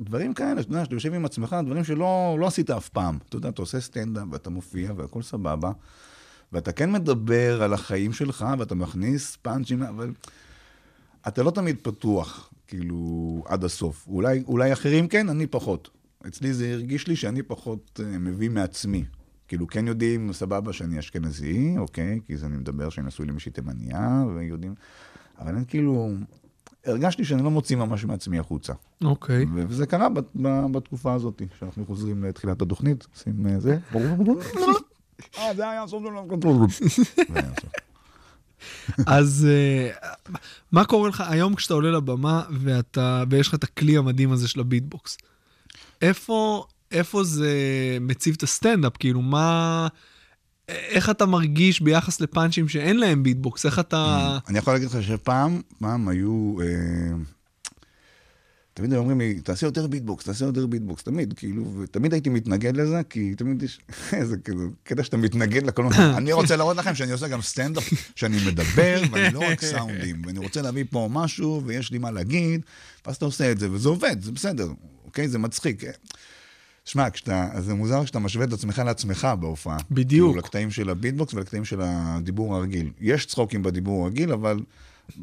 [0.00, 3.18] הדברים כאלה, שאתה יודע, שאתה יושב עם עצמך, דברים שלא לא עשית אף פעם.
[3.28, 5.72] אתה יודע, אתה עושה סטנדאפ ואתה מופיע והכל סבבה,
[6.52, 10.12] ואתה כן מדבר על החיים שלך ואתה מכניס פאנצ'ים, אבל
[11.28, 13.06] אתה לא תמיד פתוח, כאילו,
[13.46, 14.06] עד הסוף.
[14.08, 15.90] אולי, אולי אחרים כן, אני פחות.
[16.26, 19.04] אצלי זה הרגיש לי שאני פחות אה, מביא מעצמי.
[19.48, 24.24] כאילו, כן יודעים, סבבה, שאני אשכנזי, אוקיי, כי זה אני מדבר שאני נשוי למישהי תימניה,
[24.36, 24.74] ויודעים,
[25.38, 26.08] אבל אני כאילו,
[26.86, 28.72] הרגשתי שאני לא מוציא ממש מעצמי החוצה.
[29.04, 29.44] אוקיי.
[29.54, 33.78] ו- וזה קרה בת- ב- בתקופה הזאת, שאנחנו חוזרים לתחילת התוכנית, עושים אה, זה.
[35.38, 36.02] אה, זה היה הסוף.
[39.06, 39.90] אז אה,
[40.72, 44.60] מה קורה לך היום כשאתה עולה לבמה ואתה, ויש לך את הכלי המדהים הזה של
[44.60, 45.18] הביטבוקס?
[46.02, 47.52] איפה, איפה זה
[48.00, 48.96] מציב את הסטנדאפ?
[48.96, 49.88] כאילו, מה...
[50.68, 53.66] איך אתה מרגיש ביחס לפאנצ'ים שאין להם ביטבוקס?
[53.66, 54.38] איך אתה...
[54.48, 56.56] אני יכול להגיד לך שפעם, פעם היו...
[56.62, 57.16] אה,
[58.74, 62.76] תמיד היו אומרים לי, תעשה יותר ביטבוקס, תעשה יותר ביטבוקס, תמיד, כאילו, ותמיד הייתי מתנגד
[62.76, 63.80] לזה, כי תמיד יש
[64.12, 66.12] איזה כאילו, קטע שאתה מתנגד לכל הזמן.
[66.18, 70.38] אני רוצה להראות לכם שאני עושה גם סטנדאפ, שאני מדבר, ואני לא רק סאונדים, ואני
[70.38, 72.60] רוצה להביא פה משהו, ויש לי מה להגיד,
[73.06, 74.68] ואז אתה עושה את זה, וזה עובד, זה בסדר,
[75.04, 75.28] אוקיי?
[75.28, 75.84] זה מצחיק.
[76.84, 79.76] שמע, כשאתה, זה מוזר כשאתה משווה את עצמך לעצמך בהופעה.
[79.90, 80.28] בדיוק.
[80.30, 82.90] כאילו, לקטעים של הביטבוקס ולקטעים של הדיבור הרגיל.
[83.00, 84.60] יש צחוקים בדיבור הרגיל, אבל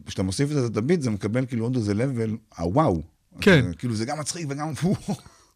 [0.05, 3.16] כשאתה מוסיף את הביט, זה מקבל כאילו עוד איזה level, הוואו.
[3.41, 3.65] כן.
[3.67, 4.73] אז, כאילו, זה גם מצחיק וגם...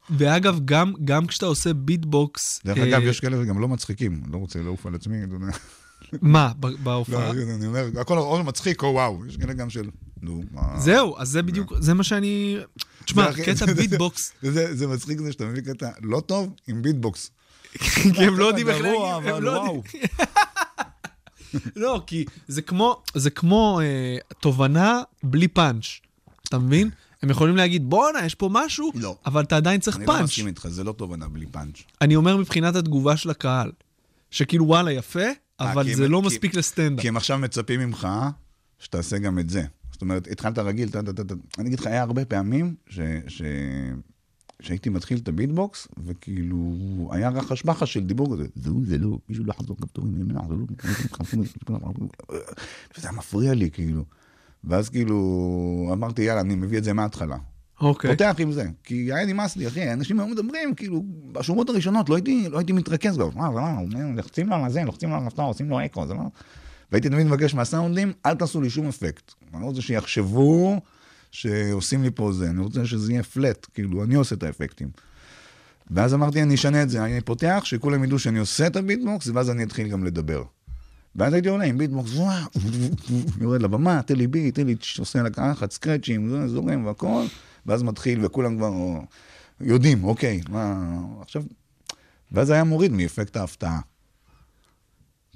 [0.09, 2.61] ואגב, גם, גם כשאתה עושה ביטבוקס...
[2.65, 4.23] דרך אה, אגב, יש כאלה וגם לא מצחיקים.
[4.31, 5.57] לא רוצה לעוף על עצמי, אתה יודע.
[6.21, 7.31] מה, ב- לא, בהופעה?
[7.31, 9.25] אני אומר, הכל או מצחיק או וואו.
[9.25, 9.89] יש כאלה גם של...
[10.21, 10.79] נו, מה...
[10.79, 12.57] זהו, אז זה בדיוק, זה מה שאני...
[13.05, 14.33] תשמע, קטע ביטבוקס,
[14.71, 17.31] זה מצחיק זה שאתה מביא קטע לא טוב עם ביטבוקס.
[18.15, 19.51] כי הם לא יודעים איך להגיד, הם לא.
[19.51, 19.81] יודעים.
[21.75, 25.85] לא, כי זה כמו, זה כמו אה, תובנה בלי פאנץ',
[26.47, 26.89] אתה מבין?
[27.23, 29.17] הם יכולים להגיד, בואנה, יש פה משהו, לא.
[29.25, 30.23] אבל אתה עדיין צריך אני לא פאנץ'.
[30.23, 31.75] מסכים איתך, זה לא תובנה בלי פאנץ'.
[32.01, 33.71] אני אומר מבחינת התגובה של הקהל,
[34.31, 35.33] שכאילו וואלה יפה, אה,
[35.71, 37.01] אבל כי זה הם- לא כי- מספיק לסטנדאפ.
[37.01, 38.07] כי הם עכשיו מצפים ממך
[38.79, 39.63] שתעשה גם את זה.
[39.91, 41.33] זאת אומרת, התחלת רגיל, טה, טה, טה, טה.
[41.59, 42.99] אני אגיד לך, היה הרבה פעמים ש...
[43.27, 43.41] ש...
[44.61, 46.57] שהייתי מתחיל את הביטבוקס, וכאילו,
[47.11, 50.53] היה רחש בחש של דיבור כזה, זהו, זה לא, מישהו לא חזור כפתורים, ימינה, זה
[50.53, 50.65] לא,
[52.97, 54.05] וזה היה מפריע לי, כאילו.
[54.63, 57.37] ואז כאילו, אמרתי, יאללה, אני מביא את זה מההתחלה.
[57.81, 58.11] אוקיי.
[58.11, 62.15] פותח עם זה, כי היה נמאס לי, אחי, אנשים היו מדברים, כאילו, בשורות הראשונות לא
[62.15, 65.23] הייתי, לא הייתי מתרכז כבר, מה, זה מה, לוחצים לו על הזה, לוחצים לו על
[65.23, 66.21] הכפתור, עושים לו אקו, זה לא...
[66.91, 69.31] והייתי תמיד מבקש מהסאונדים, אל תעשו לי שום אפקט.
[69.53, 70.81] אני לא רוצה שיחשבו
[71.31, 74.89] שעושים לי פה זה, אני רוצה שזה יהיה flat, כאילו, אני עושה את האפקטים.
[75.91, 79.49] ואז אמרתי, אני אשנה את זה, אני פותח, שכולם ידעו שאני עושה את הביטבוקס, ואז
[79.49, 80.43] אני אתחיל גם לדבר.
[81.15, 82.47] ואז הייתי עולה עם ביטבוקס, וואו,
[83.41, 87.23] יורד לבמה, תן לי ביט, תן לי, עושה לקחת סקרצ'ים, זורם והכל,
[87.65, 88.73] ואז מתחיל, וכולם כבר
[89.61, 91.43] יודעים, אוקיי, מה, עכשיו...
[92.31, 93.79] ואז היה מוריד מאפקט ההפתעה.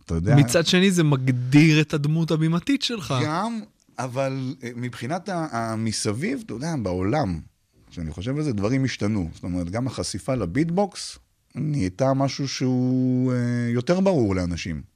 [0.05, 0.35] אתה יודע?
[0.35, 3.13] מצד שני זה מגדיר את הדמות הבימתית שלך.
[3.23, 3.59] גם,
[3.99, 7.39] אבל אה, מבחינת המסביב, אתה יודע, בעולם,
[7.89, 9.29] כשאני חושב על זה, דברים השתנו.
[9.33, 11.17] זאת אומרת, גם החשיפה לביטבוקס
[11.55, 13.37] נהייתה משהו שהוא אה,
[13.73, 14.94] יותר ברור לאנשים.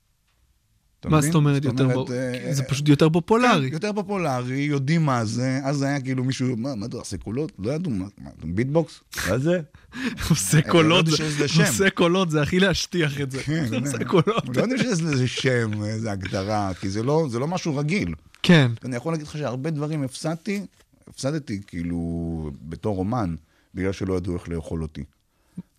[1.06, 1.32] מה מבין?
[1.32, 2.14] זאת אומרת יותר ברור?
[2.14, 3.68] אה, זה פשוט יותר פופולרי.
[3.68, 7.52] כן, יותר פופולרי, יודעים מה זה, אז היה כאילו מישהו, מה, מה אתה עושה קולות?
[7.60, 9.00] לא ידעו, מה, מה, ביטבוקס?
[9.30, 9.62] מה זה?
[10.30, 11.62] עושה קולות, שיש לזה שם.
[11.62, 13.44] עושה קולות, זה הכי להשטיח את זה.
[13.44, 14.56] כן, עושה קולות.
[14.56, 18.16] לא יודעים שיש לזה שם, איזה הגדרה, כי זה לא, זה לא משהו רגיל.
[18.44, 18.72] כן.
[18.86, 20.66] אני יכול להגיד לך שהרבה דברים הפסדתי,
[21.08, 23.36] הפסדתי כאילו בתור אומן,
[23.76, 25.04] בגלל שלא ידעו איך לאכול אותי.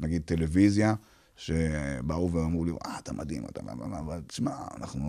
[0.00, 0.94] נגיד טלוויזיה,
[1.40, 5.08] שבאו ואמרו לי, אה, אתה מדהים, אתה מה, מה, מה, אבל תשמע, אנחנו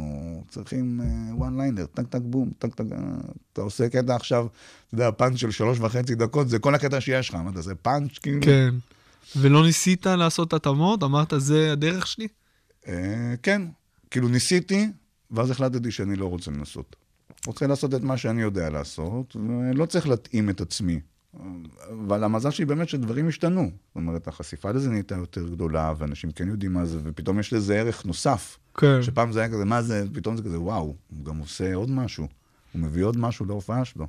[0.49, 2.97] צריכים one liner, טק טק בום, טק טק, אה,
[3.53, 4.47] אתה עושה קטע עכשיו,
[4.87, 8.17] אתה יודע, פאנץ' של שלוש וחצי דקות, זה כל הקטע שיש לך, אתה עושה פאנץ'
[8.17, 8.41] כאילו?
[8.41, 8.75] כן.
[9.35, 11.03] ולא ניסית לעשות התאמות?
[11.03, 12.27] אמרת, זה הדרך שלי?
[12.87, 13.61] אה, כן,
[14.11, 14.87] כאילו ניסיתי,
[15.31, 16.95] ואז החלטתי שאני לא רוצה לנסות.
[17.47, 20.99] רוצה לעשות את מה שאני יודע לעשות, ולא צריך להתאים את עצמי.
[22.05, 23.61] אבל המזל שלי באמת שדברים השתנו.
[23.61, 27.79] זאת אומרת, החשיפה לזה נהייתה יותר גדולה, ואנשים כן יודעים מה זה, ופתאום יש לזה
[27.79, 28.57] ערך נוסף.
[28.77, 29.01] כן.
[29.03, 32.27] שפעם זה היה כזה, מה זה, פתאום זה כזה, וואו, הוא גם עושה עוד משהו.
[32.71, 34.07] הוא מביא עוד משהו להופעה שלו.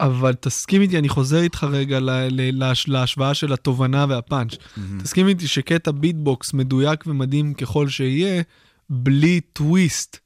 [0.00, 4.54] אבל תסכים איתי, אני חוזר איתך רגע ל- ל- להש- להשוואה של התובנה והפאנץ'.
[5.02, 8.42] תסכים איתי שקטע ביטבוקס מדויק ומדהים ככל שיהיה,
[8.90, 10.16] בלי טוויסט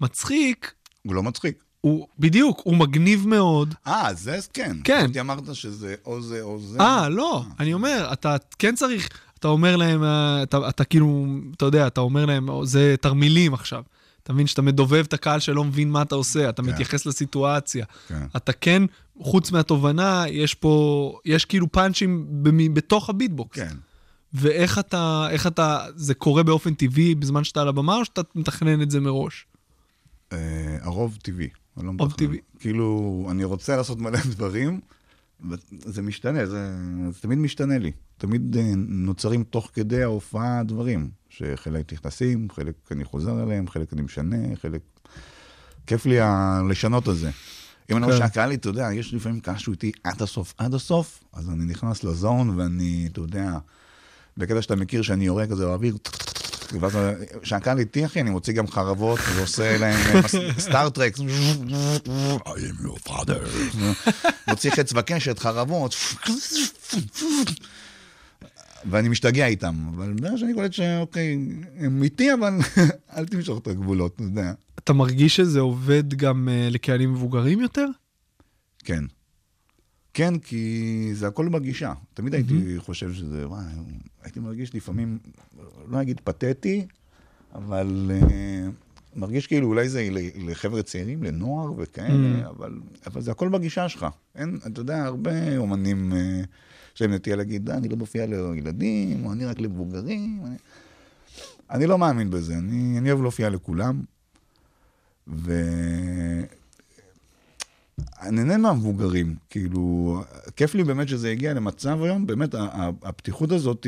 [0.00, 0.74] מצחיק,
[1.06, 1.62] הוא לא מצחיק.
[1.82, 3.74] הוא, בדיוק, הוא מגניב מאוד.
[3.86, 4.76] אה, זה כן.
[4.84, 5.00] כן.
[5.04, 6.80] חשבתי אמרת שזה או זה או זה.
[6.80, 11.64] אה, לא, אני אומר, אתה כן צריך, אתה אומר להם, אה, אתה, אתה כאילו, אתה
[11.64, 13.82] יודע, אתה אומר להם, "או, זה תרמילים עכשיו.
[14.22, 16.68] אתה מבין שאתה מדובב את הקהל שלא מבין מה אתה עושה, אתה כן.
[16.68, 17.84] מתייחס לסיטואציה.
[18.08, 18.22] כן.
[18.36, 18.82] אתה כן,
[19.20, 23.58] חוץ מהתובנה, יש פה, יש כאילו פאנצ'ים במ- בתוך הביטבוקס.
[23.58, 23.76] כן.
[24.34, 28.82] ואיך אתה, איך אתה, זה קורה באופן טבעי בזמן שאתה על הבמה, או שאתה מתכנן
[28.82, 29.46] את זה מראש?
[30.32, 30.38] אה,
[30.82, 31.48] הרוב טבעי.
[31.76, 32.36] אני לא רוב מתכנן.
[32.58, 34.80] כאילו, אני רוצה לעשות מלא דברים,
[35.50, 36.76] וזה משתנה, זה,
[37.10, 37.92] זה תמיד משתנה לי.
[38.18, 44.02] תמיד אה, נוצרים תוך כדי ההופעה דברים, שחלק נכנסים, חלק אני חוזר אליהם, חלק אני
[44.02, 44.80] משנה, חלק...
[45.86, 47.30] כיף לי ה- לשנות את זה.
[47.90, 48.26] אם אני רואה כן.
[48.26, 52.04] שהקהל, אתה יודע, יש לפעמים קהל שהוא איתי עד הסוף, עד הסוף, אז אני נכנס
[52.04, 53.58] לזון ואני, אתה יודע,
[54.36, 55.96] בקטע שאתה מכיר שאני יורה כזה באוויר,
[56.80, 56.98] ואז
[57.42, 60.22] כשהקהל איתי, אחי, אני מוציא גם חרבות ועושה להם
[60.58, 61.16] סטארטרק.
[61.16, 61.20] I
[62.48, 63.76] am your father.
[64.48, 65.94] מוציא חץ וקשת, חרבות.
[68.90, 69.74] ואני משתגע איתם.
[69.96, 71.38] אבל בגלל שאני קולט שאוקיי,
[71.78, 72.58] הם איתי, אבל
[73.16, 74.52] אל תמשוך את הגבולות, אתה יודע.
[74.74, 77.86] אתה מרגיש שזה עובד גם uh, לקהלים מבוגרים יותר?
[78.84, 79.04] כן.
[80.14, 81.92] כן, כי זה הכל בגישה.
[82.14, 83.64] תמיד הייתי חושב שזה, וואי,
[84.22, 85.18] הייתי מרגיש לפעמים,
[85.88, 86.86] לא אגיד פתטי,
[87.54, 93.88] אבל uh, מרגיש כאילו אולי זה לחבר'ה צעירים, לנוער וכאלה, אבל, אבל זה הכל בגישה
[93.88, 94.06] שלך.
[94.34, 96.16] אין, אתה יודע, הרבה אומנים uh,
[96.94, 100.40] שהם נטייה להגיד, "אה, אני לא מופיע לילדים, או אני רק למבוגרים.
[100.46, 100.56] אני,
[101.70, 104.02] אני לא מאמין בזה, אני, אני אוהב להופיע לכולם.
[105.28, 105.52] ו...
[108.30, 110.22] נהנה מהמבוגרים, כאילו,
[110.56, 112.54] כיף לי באמת שזה הגיע למצב היום, באמת
[113.02, 113.86] הפתיחות הזאת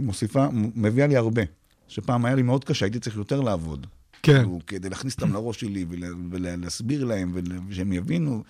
[0.00, 1.42] מוסיפה, מביאה לי הרבה.
[1.88, 3.86] שפעם היה לי מאוד קשה, הייתי צריך יותר לעבוד.
[4.22, 4.32] כן.
[4.36, 7.32] כאילו, כדי להכניס אותם לראש שלי ולה- ולהסביר להם
[7.68, 8.44] ושהם יבינו.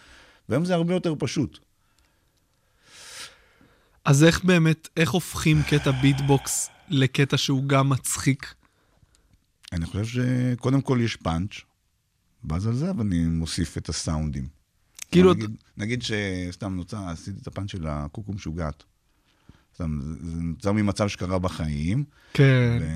[0.49, 1.59] והיום זה הרבה יותר פשוט.
[4.05, 8.55] אז איך באמת, איך הופכים קטע ביטבוקס לקטע שהוא גם מצחיק?
[9.73, 11.51] אני חושב שקודם כל יש פאנץ',
[12.45, 14.56] ואז על זה אני מוסיף את הסאונדים.
[15.11, 18.85] כאילו, נגיד, נגיד שסתם נוצר, עשיתי את הפאנץ' של הקוקו משוגעת.
[19.75, 22.79] סתם, זה נוצר ממצב שקרה בחיים, כן.
[22.81, 22.87] ו...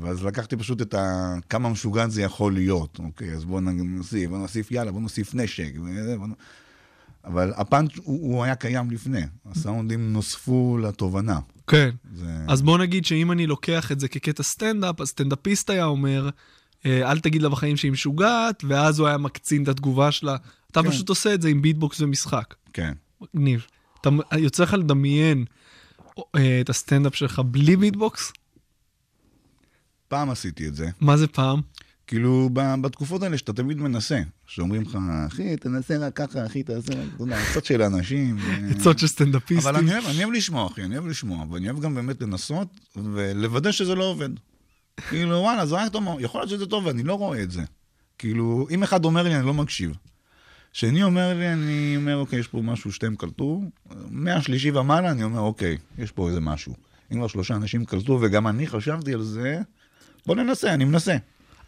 [0.00, 1.34] ואז לקחתי פשוט את ה...
[1.48, 2.98] כמה משוגע זה יכול להיות.
[2.98, 5.72] אוקיי, אז בואו נוסיף, בואו נוסיף, יאללה, בואו נוסיף נשק.
[5.76, 6.26] בוא...
[6.26, 6.32] נ-
[7.24, 9.22] אבל הפאנץ' הוא, הוא היה קיים לפני.
[9.46, 11.38] הסאונדים נוספו לתובנה.
[11.66, 11.90] כן.
[12.14, 12.26] זה...
[12.48, 16.28] אז בוא נגיד שאם אני לוקח את זה כקטע סטנדאפ, אז סטנדאפיסט היה אומר,
[16.86, 20.36] אה, אל תגיד לה בחיים שהיא משוגעת, ואז הוא היה מקצין את התגובה שלה.
[20.70, 20.90] אתה כן.
[20.90, 22.54] פשוט עושה את זה עם ביטבוקס ומשחק.
[22.72, 22.92] כן.
[23.20, 23.66] מגניב.
[24.00, 25.44] אתה יוצא לך לדמיין
[26.36, 28.32] אה, את הסטנדאפ שלך בלי ביטבוקס?
[30.08, 30.90] פעם עשיתי את זה.
[31.00, 31.60] מה זה פעם?
[32.06, 37.08] כאילו, בתקופות האלה שאתה תמיד מנסה, שאומרים לך, אחי, תנסה רק ככה, אחי, תעשה רק,
[37.14, 38.36] אתה יודע, קצת של אנשים.
[38.40, 39.68] ו- עצות של סטנדאפיסטים.
[39.68, 42.68] אבל אני אוהב, אני אוהב לשמוע, אחי, אני אוהב לשמוע, ואני אוהב גם באמת לנסות
[42.96, 44.28] ולוודא שזה לא עובד.
[45.08, 47.62] כאילו, וואלה, זה רק טוב, יכול להיות שזה טוב ואני לא רואה את זה.
[48.18, 49.92] כאילו, אם אחד אומר לי, אני לא מקשיב.
[50.78, 53.62] שני אומר לי, אני אומר, אוקיי, יש פה משהו שאתם קלטו,
[54.10, 56.74] מהשלישי ומעלה, אני אומר, אוקיי, יש פה איזה משהו.
[57.12, 59.60] אם כבר שלושה אנשים קלטו וגם אני חשבתי על זה,
[60.26, 61.16] בוא ננסה, אני מנסה.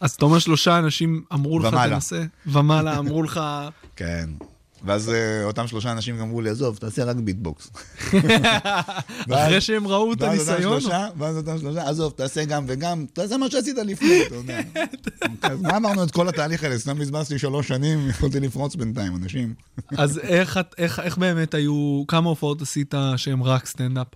[0.01, 1.95] אז אתה אומר שלושה אנשים אמרו לך ומעלה.
[1.95, 3.41] תנסה, ומעלה אמרו לך,
[3.97, 4.31] כן.
[4.85, 7.71] ואז אה, אותם שלושה אנשים אמרו לי, עזוב, תעשה רק ביטבוקס.
[9.31, 10.83] אחרי שהם ראו את הניסיון,
[11.19, 14.61] ואז אותם שלושה, עזוב, תעשה גם וגם, תעשה מה שעשית לפני, אתה יודע.
[15.43, 16.79] אז מה אמרנו את כל התהליך הזה?
[16.79, 19.55] סתם בזבזתי שלוש שנים, יכולתי לפרוץ בינתיים, אנשים.
[19.99, 20.19] אז
[20.79, 24.07] איך, באמת היו, כמה הופעות עשית שהם רק סטנדאפ?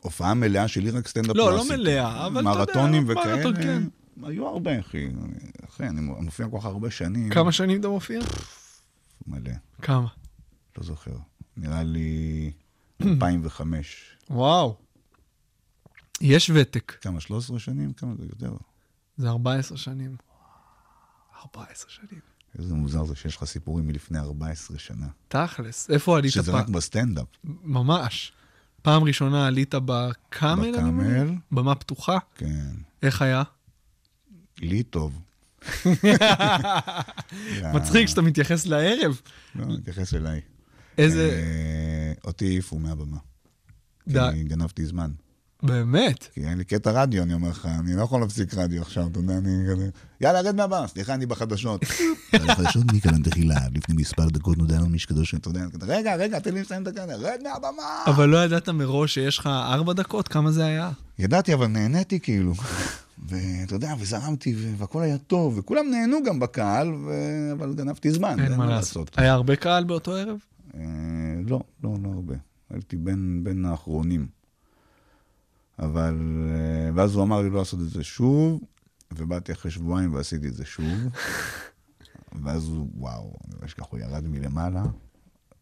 [0.00, 1.76] הופעה מלאה שלי רק סטנדאפ לא, לא עשיתי.
[1.76, 3.82] מלאה, אבל אתה יודע, מרתונים וכאלה, כן.
[4.22, 5.08] היו הרבה, אחי.
[5.68, 7.30] אחי, אני מופיע כל כך הרבה שנים.
[7.30, 8.20] כמה שנים אתה מופיע?
[9.26, 9.50] מלא,
[9.82, 10.06] כמה?
[10.78, 11.16] לא זוכר.
[11.56, 12.50] נראה לי
[13.02, 14.16] 2005.
[14.30, 14.76] וואו.
[16.20, 17.92] יש ותק, כמה, 13 שנים?
[17.92, 18.56] כמה זה יותר?
[19.16, 20.16] זה 14 שנים.
[21.40, 22.20] 14 שנים.
[22.58, 25.06] איזה מוזר זה שיש לך סיפורים מלפני 14 שנה.
[25.28, 26.60] תכלס, איפה עלית שזה פעם?
[26.60, 27.26] רק בסטנדאפ.
[27.44, 28.32] ממש.
[28.82, 30.74] פעם ראשונה עלית בקאמל?
[30.76, 31.24] אני מבין?
[31.24, 31.38] בקאמל.
[31.52, 32.18] במה פתוחה?
[32.34, 32.74] כן.
[33.02, 33.42] איך היה?
[34.60, 35.20] לי טוב.
[37.74, 39.20] מצחיק שאתה מתייחס לערב.
[39.54, 40.40] לא, תתייחס אליי.
[40.98, 41.30] איזה...
[41.30, 43.16] אה, אותי העיפו מהבמה.
[44.08, 44.20] די.
[44.32, 45.10] כי גנבתי זמן.
[45.62, 46.28] באמת?
[46.34, 49.18] כי אין לי קטע רדיו, אני אומר לך, אני לא יכול להפסיק רדיו עכשיו, אתה
[49.18, 49.88] יודע, אני כזה...
[50.20, 51.84] יאללה, רד מהבמה, סליחה, אני בחדשות.
[52.32, 56.38] החדשות מכאן תחילה, לפני מספר דקות נודע לנו איש קדוש אתה יודע, אני רגע, רגע,
[56.38, 58.04] תן לי לסיים את הקטע, רד מהבמה!
[58.06, 60.28] אבל לא ידעת מראש שיש לך ארבע דקות?
[60.28, 60.90] כמה זה היה?
[61.18, 62.54] ידעתי, אבל נהניתי כאילו.
[63.18, 68.54] ואתה יודע, וזרמתי, והכל היה טוב, וכולם נהנו גם בקהל, ו- אבל גנבתי זמן, אין
[68.54, 69.18] מה לעשות.
[69.18, 70.38] היה הרבה קהל באותו ערב?
[70.74, 70.80] אה,
[71.46, 72.34] לא, לא, לא הרבה.
[72.70, 74.26] הייתי בין, בין האחרונים.
[75.78, 76.16] אבל,
[76.48, 78.60] אה, ואז הוא אמר לי לא לעשות את זה שוב,
[79.12, 80.98] ובאתי אחרי שבועיים ועשיתי את זה שוב.
[82.44, 84.82] ואז הוא, וואו, אני לא אשכח, הוא ירד מלמעלה,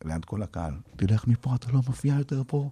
[0.05, 0.75] ליד כל הקהל.
[0.97, 2.71] תלך מפה, אתה לא מופיע יותר פה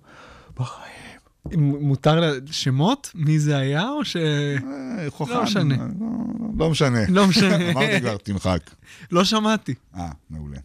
[0.56, 1.21] בחיים.
[1.56, 3.10] מותר לה- שמות?
[3.14, 4.16] מי זה היה או ש...
[4.16, 5.42] אה, חוכם.
[5.42, 5.76] משנה.
[5.76, 6.06] לא,
[6.58, 6.98] לא משנה.
[7.08, 7.56] לא משנה.
[7.70, 8.70] אמרתי כבר, תמחק.
[9.12, 9.74] לא שמעתי.
[9.96, 10.58] אה, מעולה.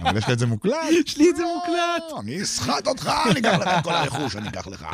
[0.00, 0.74] אבל יש לך את זה מוקלט?
[1.06, 2.02] יש לי את זה מוקלט.
[2.12, 4.86] לא, אני אסחט אותך, אני אקח לך את כל הרכוש, אני אקח לך.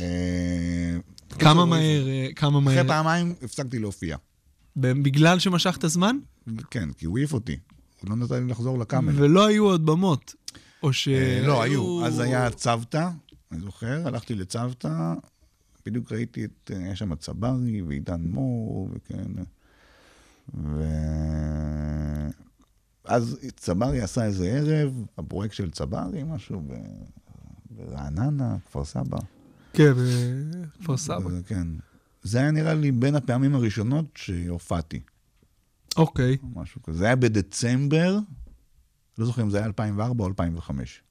[0.00, 0.96] אה,
[1.38, 2.74] כמה מהר, אה, כמה מהר.
[2.74, 4.16] אחרי פעמיים הפסקתי להופיע.
[4.76, 6.16] בגלל שמשכת זמן?
[6.70, 7.56] כן, כי הוא העיף אותי.
[8.00, 9.12] הוא לא נתן לי לחזור לקאמל.
[9.22, 10.34] ולא היו עוד במות.
[10.82, 11.08] או ש...
[11.42, 12.06] לא, היו.
[12.06, 13.08] אז היה צוותא,
[13.54, 15.14] אני זוכר, הלכתי לצוותא,
[15.86, 19.30] בדיוק ראיתי את, אה, היה שם צברי ועידן מור, וכן.
[23.04, 26.72] ואז צברי עשה איזה ערב, הפרויקט של צברי, משהו ב...
[27.70, 29.18] ברעננה, כפר סבא.
[29.72, 31.26] כן, בכפר סבא.
[31.26, 31.66] וזה, כן.
[32.22, 35.00] זה היה נראה לי בין הפעמים הראשונות שהופעתי,
[35.96, 36.36] אוקיי.
[36.54, 36.98] משהו כזה.
[36.98, 38.18] זה היה בדצמבר,
[39.18, 41.03] לא זוכר אם זה היה 2004 או 2005.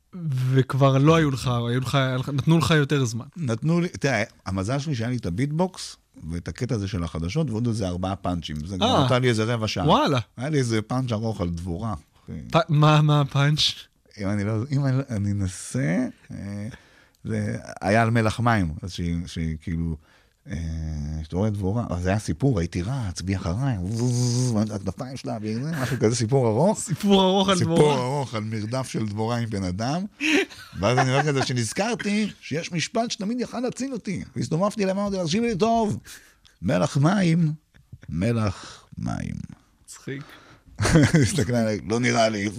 [0.52, 1.98] וכבר לא היו לך, היו לך,
[2.34, 3.26] נתנו לך יותר זמן.
[3.38, 5.96] נתנו לי, תראה, המזל שלי שהיה לי את הביטבוקס
[6.32, 8.56] ואת הקטע הזה של החדשות ועוד איזה ארבעה פאנצ'ים.
[8.66, 9.06] זה כבר אה.
[9.06, 9.88] נתן לי איזה רבע שעה.
[9.88, 10.20] וואלה.
[10.38, 11.94] היה לי איזה פאנץ' ארוך על דבורה.
[12.70, 13.62] מה מה הפאנץ'?
[14.18, 16.68] אם אני לא, אם אני, אנסה, אה,
[17.24, 18.92] זה היה על מלח מים, אז
[19.26, 19.98] שהיא, כאילו,
[21.24, 23.78] שאתה רואה דבורה, אז זה היה סיפור, הייתי רץ, בי אחריי,
[24.76, 25.38] הכנפיים שלה,
[25.82, 26.80] משהו כזה, סיפור ארוך.
[26.80, 27.96] סיפור ארוך על סיפור דבורה.
[27.96, 30.06] ארוך על מרדף של דבורה עם בן אדם,
[30.80, 34.24] ואז אני אומר כזה שנזכרתי שיש משפט שתמיד יכל להציל אותי.
[34.36, 35.98] והסתובבתי למה אמרתי, תקשיב לי טוב,
[36.62, 37.52] מלח מים,
[38.10, 39.36] מלח מים.
[39.86, 40.24] מצחיק.
[41.22, 42.50] הסתכלה עליי, לא נראה לי.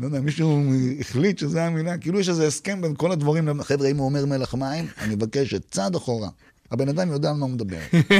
[0.00, 0.62] לא יודע, מישהו
[1.00, 4.54] החליט שזה המילה, כאילו יש איזה הסכם בין כל הדברים, חבר'ה, אם הוא אומר מלח
[4.54, 6.28] מים, אני מבקש את צעד אחורה.
[6.70, 7.78] הבן אדם יודע על מה הוא מדבר.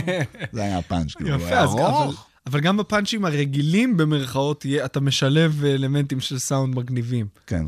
[0.52, 2.26] זה היה הפאנץ', כאילו, הוא היה ארוך.
[2.46, 7.26] אבל גם בפאנצ'ים הרגילים במרכאות, אתה משלב אלמנטים של סאונד מגניבים.
[7.46, 7.66] כן,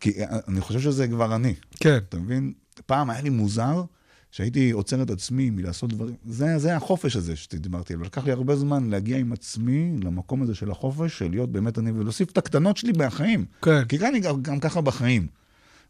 [0.00, 0.12] כי
[0.48, 1.54] אני חושב שזה כבר אני.
[1.80, 1.98] כן.
[2.08, 2.52] אתה מבין?
[2.86, 3.82] פעם היה לי מוזר
[4.34, 6.14] שהייתי עוצר את עצמי מלעשות דברים.
[6.26, 8.06] זה, זה החופש הזה שדיברתי עליו.
[8.06, 11.90] לקח לי הרבה זמן להגיע עם עצמי למקום הזה של החופש, של להיות באמת אני,
[11.90, 13.44] ולהוסיף את הקטנות שלי בחיים.
[13.62, 13.84] כן.
[13.84, 15.26] כי כאן אני גם, גם ככה בחיים.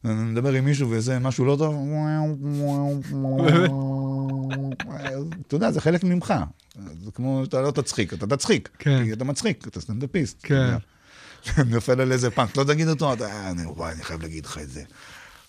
[0.05, 1.75] אני מדבר עם מישהו וזה משהו לא טוב,
[5.47, 6.35] אתה יודע, זה חלק ממך.
[7.05, 8.69] זה כמו שאתה לא תצחיק, אתה תצחיק.
[8.79, 9.05] כן.
[9.05, 10.39] כי אתה מצחיק, אתה סטנדאפיסט.
[10.43, 10.77] כן.
[11.71, 14.71] נופל על איזה פאנק, לא תגיד אותו, אתה, "אה, וואי, אני חייב להגיד לך את
[14.71, 14.83] זה.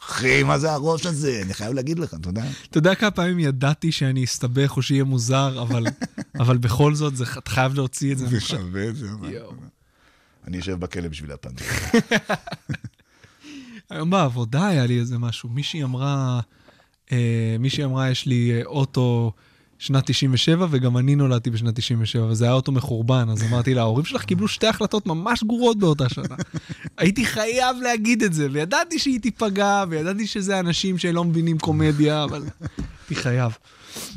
[0.06, 1.42] אחי, מה זה הראש הזה?
[1.46, 2.44] אני חייב להגיד לך, אתה יודע?
[2.70, 5.86] אתה יודע כמה פעמים ידעתי שאני אסתבך או שיהיה מוזר, אבל,
[6.42, 8.28] אבל בכל זאת, זה, אתה חייב להוציא את זה.
[8.28, 8.42] זה.
[8.42, 9.08] שווה את זה.
[10.48, 11.62] אני אשב בכלא בשביל הפאנק.
[13.90, 15.50] היום בעבודה היה לי איזה משהו.
[15.50, 16.40] מישהי אמרה,
[17.12, 19.32] אה, מישהי אמרה, יש לי אה, אוטו
[19.80, 24.06] שנת 97, וגם אני נולדתי בשנת 97, וזה היה אוטו מחורבן, אז אמרתי לה, ההורים
[24.06, 26.36] שלך קיבלו שתי החלטות ממש גרועות באותה שנה.
[26.98, 32.44] הייתי חייב להגיד את זה, וידעתי שהיא תיפגע, וידעתי שזה אנשים שלא מבינים קומדיה, אבל
[32.62, 33.58] הייתי חייב.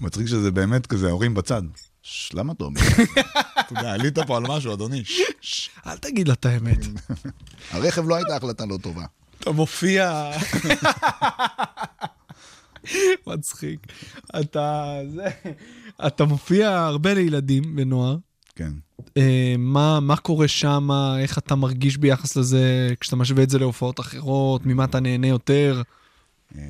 [0.01, 1.63] מצחיק שזה באמת כזה, ההורים בצד.
[2.03, 2.81] "ש, למה אתה אומר?
[3.61, 5.05] אתה יודע, עלית פה על משהו, אדוני.
[5.05, 6.79] "ש, ש." אל תגיד לה את האמת.
[7.71, 9.05] הרכב לא הייתה החלטה לא טובה.
[9.41, 10.31] אתה מופיע...
[13.27, 13.79] מצחיק.
[14.41, 14.99] אתה...
[15.09, 15.29] זה...
[16.07, 18.17] אתה מופיע הרבה לילדים ונוער.
[18.55, 18.73] כן.
[19.17, 24.01] אה, מה, מה קורה שם, איך אתה מרגיש ביחס לזה, כשאתה משווה את זה להופעות
[24.01, 25.83] אחרות, ממה אתה נהנה יותר?
[26.59, 26.63] אה,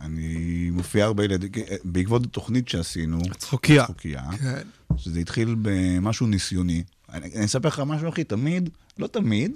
[0.00, 3.84] אני מופיע הרבה ילדים, אה, בעקבות התוכנית שעשינו, צחוקיה.
[3.84, 4.62] צחוקיה, כן.
[4.96, 6.82] שזה התחיל במשהו ניסיוני.
[7.12, 9.52] אני, אני אספר לך משהו, אחי, תמיד, לא תמיד,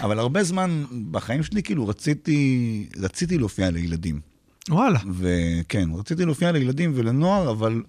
[0.00, 4.33] אבל הרבה זמן בחיים שלי, כאילו, רציתי, רציתי להופיע לילדים.
[4.70, 4.98] וואלה.
[5.18, 7.82] וכן, רציתי להופיע לילדים ולנוער, אבל,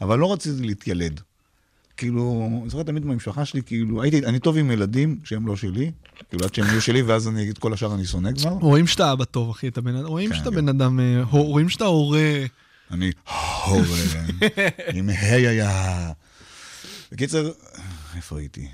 [0.00, 1.20] אבל לא רציתי להתיילד.
[1.96, 5.90] כאילו, אני זוכר תמיד במשפחה שלי, כאילו, הייתי, אני טוב עם ילדים שהם לא שלי,
[6.30, 8.50] כאילו, עד שהם יהיו שלי, ואז אני, את כל השאר אני שונא כבר.
[8.50, 10.50] רואים שאתה אבא טוב, אחי, אתה בן אדם, רואים כן, שאתה.
[10.50, 12.44] בן אדם, אה, רואים שאתה הורה.
[12.90, 13.98] אני הורה,
[14.94, 16.12] עם ה' היה.
[17.12, 17.50] בקיצר,
[18.16, 18.68] איפה הייתי?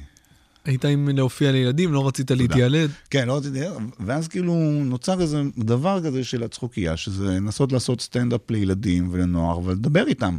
[0.69, 2.91] היית עם להופיע לילדים, לא רצית להתיילד.
[3.11, 3.61] כן, לא רציתי,
[4.01, 4.55] ואז כאילו
[4.85, 10.39] נוצר איזה דבר כזה של הצחוקייה, שזה לנסות לעשות סטנדאפ לילדים ולנוער, ולדבר איתם.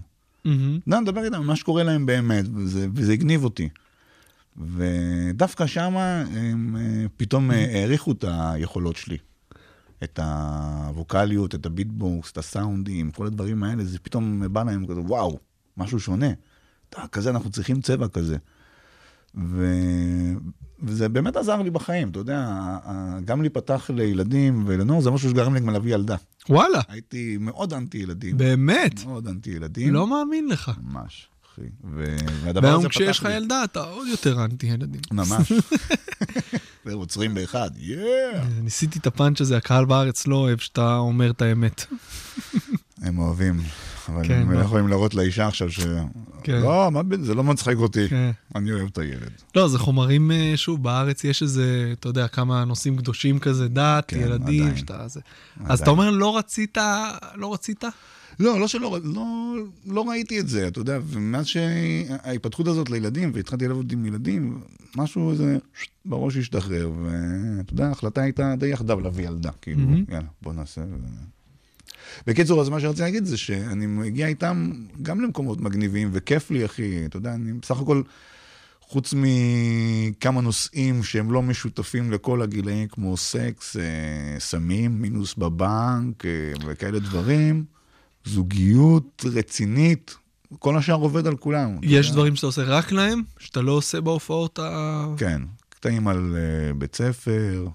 [0.87, 3.69] לא, לדבר איתם, מה שקורה להם באמת, וזה, וזה הגניב אותי.
[4.57, 9.17] ודווקא שמה הם אה, פתאום אה, העריכו את היכולות שלי.
[10.03, 15.39] את הווקאליות, את הביטבוקס, את הסאונדים, כל הדברים האלה, זה פתאום בא להם כזה, וואו,
[15.77, 16.29] משהו שונה.
[16.89, 18.37] אתה, כזה, אנחנו צריכים צבע כזה.
[19.45, 19.73] ו...
[20.83, 22.47] וזה באמת עזר לי בחיים, אתה יודע,
[23.25, 26.15] גם להיפתח לילדים ולנוער, זה משהו שגרם לי גם להביא ילדה.
[26.49, 28.37] וואלה, הייתי מאוד אנטי ילדים.
[28.37, 29.05] באמת.
[29.05, 29.93] מאוד אנטי ילדים.
[29.93, 30.71] לא מאמין לך.
[30.83, 31.61] ממש, אחי.
[31.95, 32.17] ו...
[32.43, 33.35] והדבר והיום הזה כשיש פתח לך לי.
[33.35, 35.01] ילדה, אתה עוד יותר אנטי ילדים.
[35.11, 35.51] ממש.
[36.85, 38.45] ועוצרים באחד, יאה.
[38.61, 41.85] ניסיתי את הפאנץ' הזה, הקהל בארץ לא אוהב שאתה אומר את האמת.
[43.01, 43.61] הם אוהבים,
[44.13, 44.59] אבל כן, הם לא.
[44.59, 45.79] יכולים להראות לאישה עכשיו ש...
[46.43, 46.61] כן.
[46.61, 48.07] לא, מה זה לא מצחיק אותי.
[48.09, 48.31] כן.
[48.55, 49.31] אני אוהב את הילד.
[49.55, 54.05] לא, זה חומרים, אה, שוב, בארץ יש איזה, אתה יודע, כמה נושאים קדושים כזה, דת,
[54.07, 54.77] כן, ילדים, עדיין.
[54.77, 55.07] שאתה...
[55.07, 55.19] זה.
[55.59, 55.77] אז עדיין.
[55.83, 56.77] אתה אומר, לא רצית,
[57.35, 57.83] לא רצית?
[58.39, 63.67] לא, לא שלא, לא, לא ראיתי את זה, אתה יודע, ומאז שההתפתחות הזאת לילדים, והתחלתי
[63.67, 64.61] לעבוד עם ילדים,
[64.95, 65.57] משהו איזה
[66.05, 70.03] בראש השתחרר, ואתה יודע, ההחלטה הייתה די יחדיו להביא ילדה, כאילו, מהמם.
[70.09, 70.81] יאללה, בוא נעשה.
[70.81, 70.95] ו...
[72.27, 77.05] בקיצור, אז מה שרציתי להגיד זה שאני מגיע איתם גם למקומות מגניבים, וכיף לי, אחי,
[77.05, 78.01] אתה יודע, אני בסך הכל,
[78.81, 86.31] חוץ מכמה נושאים שהם לא משותפים לכל הגילאים, כמו סקס, אה, סמים, מינוס בבנק אה,
[86.65, 87.63] וכאלה דברים,
[88.25, 90.15] זוגיות רצינית,
[90.59, 91.77] כל השאר עובד על כולם.
[91.81, 92.15] יש יודע.
[92.15, 95.05] דברים שאתה עושה רק להם, שאתה לא עושה בהופעות ה...
[95.17, 97.67] כן, קטעים על uh, בית ספר,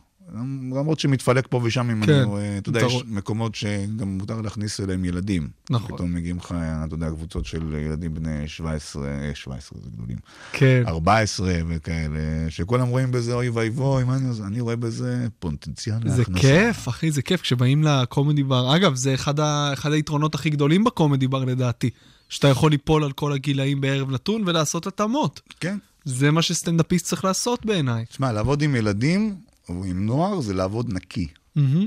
[0.70, 4.80] למרות שמתפלק פה ושם, אם כן, אני רואה, אתה יודע, יש מקומות שגם מותר להכניס
[4.80, 5.49] אליהם ילדים.
[5.70, 5.97] נכון.
[5.97, 6.55] פתאום מגיעים לך,
[6.85, 10.16] אתה יודע, קבוצות של ילדים בני 17, אה, 17 זה גדולים,
[10.53, 10.82] כן.
[10.87, 12.18] 14 וכאלה,
[12.49, 14.45] שכולם רואים בזה אוי ואבוי, מה אני עושה?
[14.45, 16.41] אני רואה בזה פוטנציאל זה להכנסה.
[16.41, 18.76] כיף, אחי, זה כיף כשבאים לקומדי בר.
[18.76, 19.70] אגב, זה אחד, ה...
[19.72, 21.91] אחד היתרונות הכי גדולים בקומדי בר לדעתי,
[22.28, 25.41] שאתה יכול ליפול על כל הגילאים בערב נתון ולעשות התאמות.
[25.61, 25.78] כן.
[26.05, 28.05] זה מה שסטנדאפיסט צריך לעשות בעיניי.
[28.05, 29.37] תשמע, לעבוד עם ילדים
[29.69, 31.29] או עם נוער זה לעבוד נקי.
[31.57, 31.87] מהמם.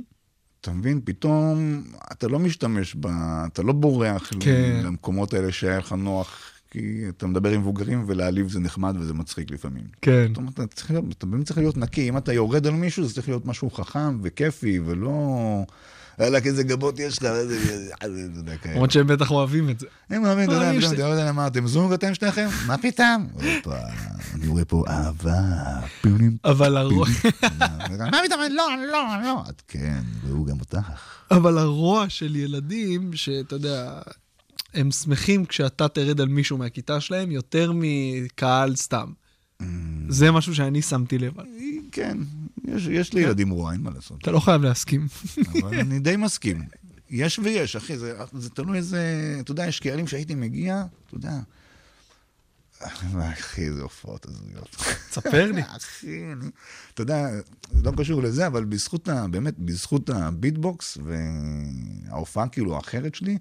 [0.62, 1.02] אתה מבין?
[1.06, 3.08] פתאום אתה לא משתמש ב...
[3.46, 4.82] אתה לא בורח כן.
[4.84, 9.52] למקומות האלה שהיה לך נוח כי אתה מדבר עם מבוגרים ולהעליב זה נחמד וזה מצחיק
[9.52, 9.84] לפעמים.
[10.02, 10.28] כן.
[10.28, 13.14] זאת אומרת, אתה, צריך אתה באמת צריך להיות נקי, אם אתה יורד על מישהו זה
[13.14, 15.66] צריך להיות משהו חכם וכיפי ולא...
[16.20, 17.90] יאללה, איזה גבות יש לך, איזה...
[18.38, 18.74] יודע, כאלה.
[18.74, 19.88] למרות שהם בטח אוהבים את זה.
[20.10, 22.48] הם אוהבים, אתה יודע, פתאום, שזה- אתה לא יודע מה, אתם זוג אתם שניכם?
[22.68, 23.28] מה פתאום?
[23.34, 23.78] הופה,
[24.34, 25.40] אני רואה פה אהבה.
[26.46, 27.08] אבל הרוע-
[28.12, 28.42] מה פתאום?
[28.52, 29.44] לא, לא, לא.
[29.50, 30.80] את כן, והוא גם אותך.
[31.32, 34.02] אבל הרוע של ילדים, שאתה יודע,
[34.74, 39.12] הם שמחים כשאתה תרד על מישהו מהכיתה שלהם יותר מקהל סתם.
[40.10, 41.34] זה משהו שאני שמתי לב.
[41.92, 42.18] כן,
[42.68, 44.22] יש, יש לי ילדים רוע, אין מה לעשות.
[44.22, 45.08] אתה לא חייב להסכים.
[45.62, 46.66] אבל אני די מסכים.
[47.10, 49.38] יש ויש, אחי, זה, זה תלוי איזה...
[49.40, 51.40] אתה יודע, יש קהלים שהייתי מגיע, אתה יודע...
[52.82, 54.76] אחי, איזה הופעות הזויות.
[55.10, 55.62] תספר לי.
[55.62, 56.46] אחי, אני...
[56.94, 57.28] אתה יודע,
[57.72, 59.28] זה לא קשור לזה, אבל בזכות ה...
[59.28, 60.98] באמת, בזכות הביטבוקס
[62.08, 63.38] וההופעה כאילו האחרת שלי,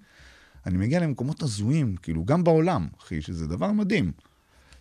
[0.67, 4.13] אני מגיע למקומות הזויים, כאילו, גם בעולם, אחי, שזה דבר מדהים.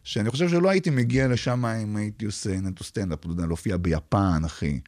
[0.06, 4.42] שאני חושב שלא הייתי מגיע לשם אם הייתי עושה נטו סטנדאפ, אתה יודע, להופיע ביפן,
[4.46, 4.80] אחי.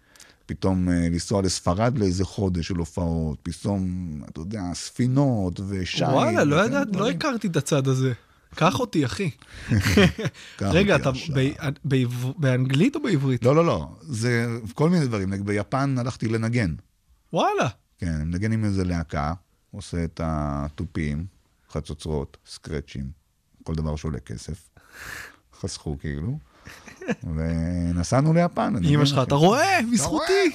[0.45, 3.81] פתאום אה, לנסוע לספרד לאיזה חודש של הופעות, פתאום,
[4.29, 6.03] אתה יודע, ספינות ושי.
[6.03, 7.09] וואלה, לא ידעת, לא.
[7.09, 8.13] הכרתי את הצד הזה.
[8.55, 9.29] קח אותי, אחי.
[10.61, 11.11] רגע, אתה
[11.85, 13.43] בעב- באנגלית או בעברית?
[13.45, 15.45] לא, לא, לא, זה כל מיני דברים.
[15.45, 16.75] ביפן הלכתי לנגן.
[17.33, 17.67] וואלה.
[17.97, 19.33] כן, אני מנגן עם איזה להקה,
[19.71, 21.25] עושה את התופים,
[21.71, 23.09] חצוצרות, סקרצ'ים,
[23.63, 24.69] כל דבר שעולה כסף.
[25.59, 26.39] חסכו כאילו.
[27.35, 28.73] ונסענו ליפן.
[28.85, 29.19] אמא שלך.
[29.23, 29.79] אתה רואה?
[29.93, 30.51] בזכותי.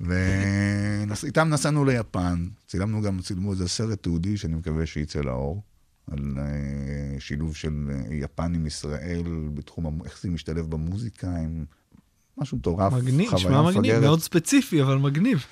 [0.00, 5.62] ואיתם נסענו ליפן, צילמנו גם, צילמו איזה סרט תיעודי שאני מקווה שיצא לאור,
[6.10, 9.22] על אה, שילוב של אה, יפן עם ישראל
[9.54, 11.64] בתחום, איך זה משתלב במוזיקה, עם
[12.38, 14.02] משהו מטורף, מגניב, חוויה נשמע מגניב, מפגרת.
[14.02, 15.44] מאוד ספציפי, אבל מגניב.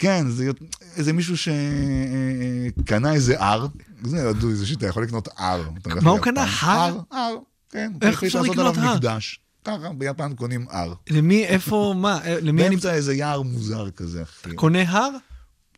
[0.00, 0.50] כן, זה
[0.96, 3.66] איזה מישהו שקנה איזה הר,
[4.02, 6.18] זה ידוע, זה שאתה יכול לקנות הולך מה הוא.
[6.20, 6.46] קנה?
[6.60, 7.00] הר?
[7.10, 7.36] הר,
[7.70, 7.92] כן.
[8.02, 8.96] איך אפשר לעשות לקנות עליו הר?
[8.96, 9.40] מקדש.
[9.64, 10.94] ככה, ביפן קונים הר.
[11.10, 14.54] למי, איפה, מה, אה, למי אני באמצע איזה יער מוזר כזה, אחי.
[14.54, 15.10] קונה הר?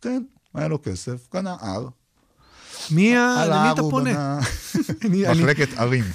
[0.00, 0.22] כן,
[0.54, 1.88] היה לו כסף, קנה הר.
[2.90, 3.44] מי ה...
[3.48, 4.38] למי אתה פונה?
[5.30, 6.04] מחלקת ערים.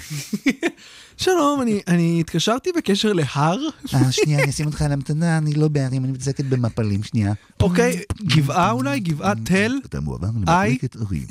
[1.16, 3.58] שלום, אני- אני התקשרתי בקשר להר,
[3.94, 7.32] אה, שנייה, אני אשים אותך על המתנה, אני לא בערים, אני מתעסקת במפלים, שנייה.
[7.60, 9.00] אוקיי, גבעה אולי?
[9.00, 9.72] גבעת תל?
[9.86, 10.26] אתה מועבר.
[10.34, 11.26] למחלקת ערים.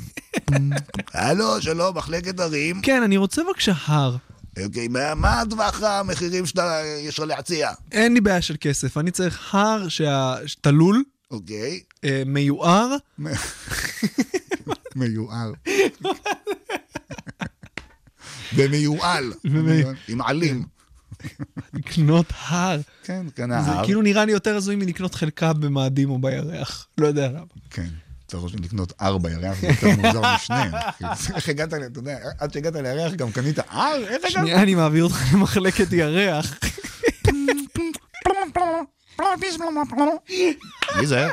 [1.14, 2.80] הלו, שלום, מחלקת ערים.
[2.82, 4.16] כן, אני רוצה בבקשה הר.
[4.64, 7.70] אוקיי, מה- מה טווח המחירים שאתה, יש לך להציע?
[7.92, 11.80] אין לי בעיה של כסף, אני צריך הר שה- תלול, אוקיי.
[12.04, 12.96] אה, מיוער,
[14.96, 15.52] מיוער.
[18.56, 19.32] ומיועל.
[19.44, 20.64] ומי- עם עלים.
[21.74, 22.80] לקנות הר.
[23.04, 23.84] כן, קנה זה הר.
[23.84, 26.86] כאילו נראה לי יותר הזוי מלקנות חלקה במאדים או בירח.
[26.98, 27.44] לא יודע למה.
[27.70, 27.88] כן.
[28.26, 30.72] צריך לקנות הר בירח, זה יותר מוזר משניהם.
[31.34, 33.96] איך הגעת, אתה יודע, עד שהגעת לירח גם קנית הר?
[34.08, 34.30] איך הגעת?
[34.30, 36.54] שנייה, אני מעביר אותך למחלקת ירח.
[41.00, 41.28] מי זה?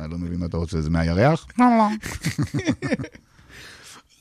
[0.00, 1.46] אני לא מבין מה אתה רוצה, זה מהירח?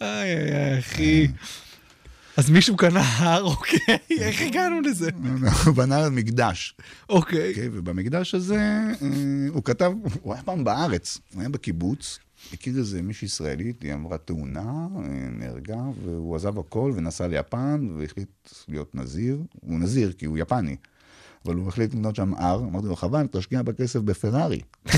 [0.02, 1.28] איי, איי, איי, אחי.
[2.38, 5.10] אז מישהו קנה הר, אוקיי, איך הגענו לזה?
[5.66, 6.76] הוא בנה מקדש.
[7.10, 7.50] אוקיי.
[7.50, 9.92] אוקיי, ובמקדש הזה אה, הוא כתב,
[10.22, 12.20] הוא היה פעם בארץ, הוא היה בקיבוץ,
[12.54, 18.50] הכיר איזה מישהי ישראלית, היא עברה תאונה, אה, נהרגה, והוא עזב הכל ונסע ליפן והחליט
[18.68, 19.44] להיות נזיר.
[19.62, 20.76] הוא נזיר כי הוא יפני,
[21.46, 24.62] אבל הוא החליט לקנות שם הר, אמרתי לו, חבל, תשקיע בכסף בפרארי.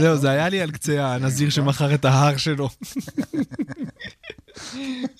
[0.00, 2.68] זהו, זה היה לי על קצה הנזיר שמכר את ההר שלו.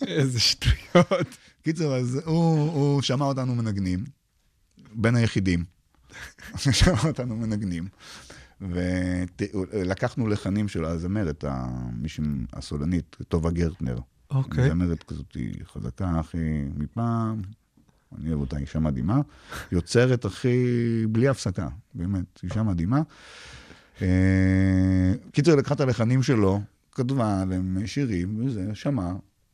[0.06, 1.36] איזה שטויות.
[1.62, 4.04] קיצר, אז הוא, הוא שמע אותנו מנגנים,
[4.92, 5.64] בין היחידים.
[6.72, 7.88] שמע אותנו מנגנים.
[8.60, 11.44] ולקחנו לחנים של הזמרת,
[11.92, 13.98] מישהי הסולנית, טובה גרטנר.
[14.30, 14.68] אוקיי.
[14.68, 17.42] זמרת כזאת חזקה, אחי, מפעם,
[18.18, 19.20] אני אוהב אותה, אישה מדהימה.
[19.72, 20.56] יוצרת, אחי,
[21.06, 23.02] בלי הפסקה, באמת, אישה מדהימה.
[24.02, 26.60] אה, קיצר, לקחה את הלחנים שלו,
[26.92, 29.12] כתבה עליהם שירים, וזה, שמע.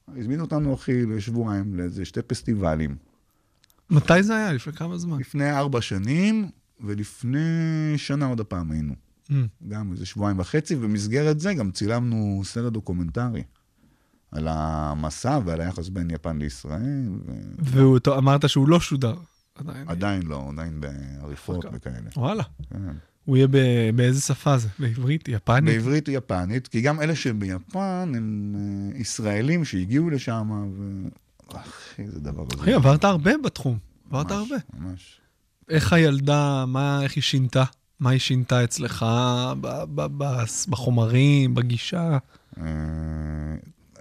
[0.08, 2.96] הזמינו אותנו, אחי, לשבועיים לאיזה שתי פסטיבלים.
[3.90, 4.52] מתי זה היה?
[4.52, 5.18] לפני כמה זמן?
[5.18, 6.50] לפני ארבע שנים,
[6.80, 7.38] ולפני
[7.96, 8.94] שנה עוד הפעם היינו.
[9.30, 9.34] Mm.
[9.68, 13.42] גם איזה שבועיים וחצי, ובמסגרת זה גם צילמנו סרט דוקומנטרי
[14.34, 17.08] על המסע ועל היחס בין יפן לישראל,
[17.58, 19.14] ואמרת שהוא לא שודר.
[19.54, 19.88] עדיין.
[19.88, 21.76] ועדיין לא, עדיין בעריפות הפקה.
[21.76, 22.10] וכאלה.
[22.16, 22.42] וואלה.
[22.70, 22.78] כן.
[23.24, 24.68] הוא יהיה ב- באיזה שפה זה?
[24.78, 25.28] בעברית?
[25.28, 25.64] יפנית?
[25.74, 28.54] בעברית ויפנית, כי גם אלה שביפן הם
[28.94, 31.08] אה, ישראלים שהגיעו לשם, ו...
[31.52, 32.62] אחי, זה דבר הזה.
[32.62, 33.78] אחי, עברת הרבה בתחום.
[34.10, 34.56] עברת הרבה.
[34.74, 35.20] ממש.
[35.68, 37.64] איך הילדה, מה, איך היא שינתה?
[38.00, 39.06] מה היא שינתה אצלך
[40.68, 42.18] בחומרים, בגישה?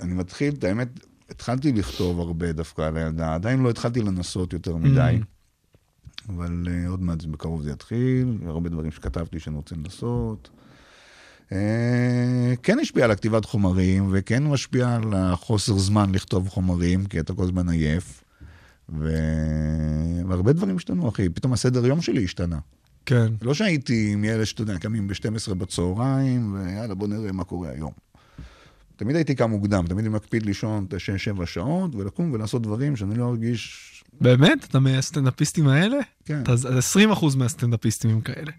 [0.04, 0.88] אני מתחיל, את האמת,
[1.30, 5.20] התחלתי לכתוב הרבה דווקא על הילדה, עדיין לא התחלתי לנסות יותר מדי,
[6.30, 10.49] אבל אה, עוד מעט בקרוב זה יתחיל, הרבה דברים שכתבתי שאני רוצה לנסות.
[11.51, 17.34] אה, כן השפיע על הכתיבת חומרים, וכן משפיע על החוסר זמן לכתוב חומרים, כי אתה
[17.34, 18.24] כל הזמן עייף.
[18.89, 19.18] ו...
[20.28, 21.30] והרבה דברים השתנו, אחי.
[21.30, 22.60] פתאום הסדר יום שלי השתנה.
[23.06, 23.34] כן.
[23.41, 27.91] לא שהייתי ילד שאתה יודע, קמים ב-12 בצהריים, ויאללה, בוא נראה מה קורה היום.
[28.96, 33.16] תמיד הייתי קם מוקדם, תמיד אני מקפיד לישון את ה-6-7 שעות, ולקום ולעשות דברים שאני
[33.16, 33.89] לא ארגיש...
[34.22, 34.66] באמת?
[34.70, 35.98] אתה מהסטנדאפיסטים האלה?
[36.26, 36.41] כן.
[36.44, 36.68] אתה אז
[37.12, 38.52] 20% מהסטנדאפיסטים הם כאלה.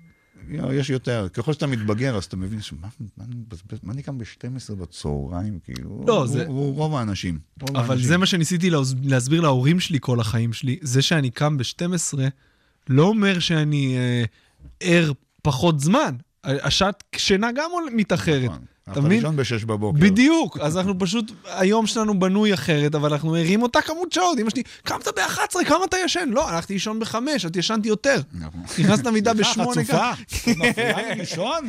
[0.73, 1.29] יש יותר.
[1.33, 3.25] ככל שאתה מתבגר, אז אתה מבין שמה מה
[3.83, 6.05] מה אני קם ב-12 בצהריים, כאילו?
[6.07, 7.39] לא, הוא- זה- הוא רוב האנשים.
[7.61, 8.09] רוב אבל האנשים.
[8.09, 8.71] זה מה שניסיתי
[9.03, 10.79] להסביר להורים שלי כל החיים שלי.
[10.83, 12.19] זה שאני קם ב-12
[12.89, 14.25] לא אומר שאני אה,
[14.81, 15.13] ער
[15.43, 16.15] פחות זמן.
[16.45, 18.45] השעת שינה גם מתאחרת.
[18.51, 18.65] נכון.
[18.93, 19.13] אתה מבין?
[19.19, 19.99] לישון ב-6 בבוקר.
[20.01, 24.39] בדיוק, אז אנחנו פשוט, היום שלנו בנוי אחרת, אבל אנחנו ערים אותה כמות שעות.
[24.39, 26.29] אמא שלי, קמת ב-11, כמה אתה ישן?
[26.33, 27.15] לא, הלכתי לישון ב-5,
[27.47, 28.21] את ישנתי יותר.
[28.33, 28.61] נכון.
[28.79, 29.85] נכנסת למידה סליחה, בשמונה.
[29.85, 30.11] חצופה,
[30.57, 31.69] מפריעה לי לישון?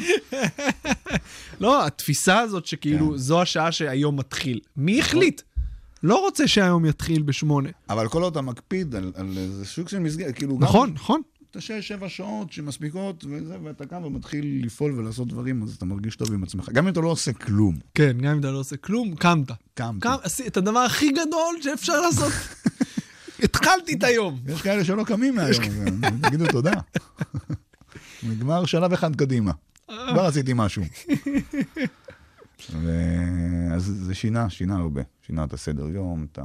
[1.61, 4.59] לא, התפיסה הזאת שכאילו זו השעה שהיום מתחיל.
[4.77, 5.41] מי החליט?
[6.03, 7.69] לא רוצה שהיום יתחיל בשמונה.
[7.89, 10.57] אבל כל עוד אתה מקפיד על על איזה סוג של מסגרת, כאילו...
[10.57, 11.21] גם- נכון, נכון.
[11.55, 16.15] את השש, שבע שעות שמספיקות, וזה, ואתה קם ומתחיל לפעול ולעשות דברים, אז אתה מרגיש
[16.15, 16.69] טוב עם עצמך.
[16.69, 17.77] גם אם אתה לא עושה כלום.
[17.93, 19.51] כן, גם אם אתה לא עושה כלום, קמת.
[19.73, 19.99] קמתי.
[19.99, 20.15] קם,
[20.47, 22.31] את הדבר הכי גדול שאפשר לעשות.
[23.43, 24.39] התחלתי את היום.
[24.47, 25.63] יש כאלה שלא קמים מהיום,
[26.21, 26.73] תגידו תודה.
[28.29, 29.51] נגמר שלב אחד קדימה.
[29.87, 30.83] כבר עשיתי משהו.
[32.71, 35.01] ו- אז זה שינה, שינה הרבה.
[35.27, 36.39] שינה את הסדר יום, את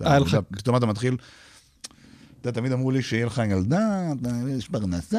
[0.00, 0.18] ה...
[0.50, 1.16] פתאום אתה מתחיל...
[2.42, 4.12] אתה יודע, תמיד אמרו לי שיהיה לך ילדה,
[4.48, 5.18] יש פרנסה.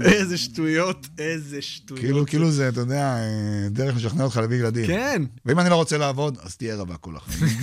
[0.00, 2.00] איזה שטויות, איזה שטויות.
[2.00, 4.86] כאילו, כאילו זה, אתה יודע, אה, דרך לשכנע אותך להביא ילדים.
[4.86, 5.22] כן.
[5.46, 7.56] ואם אני לא רוצה לעבוד, אז תהיה רווק כל החיים.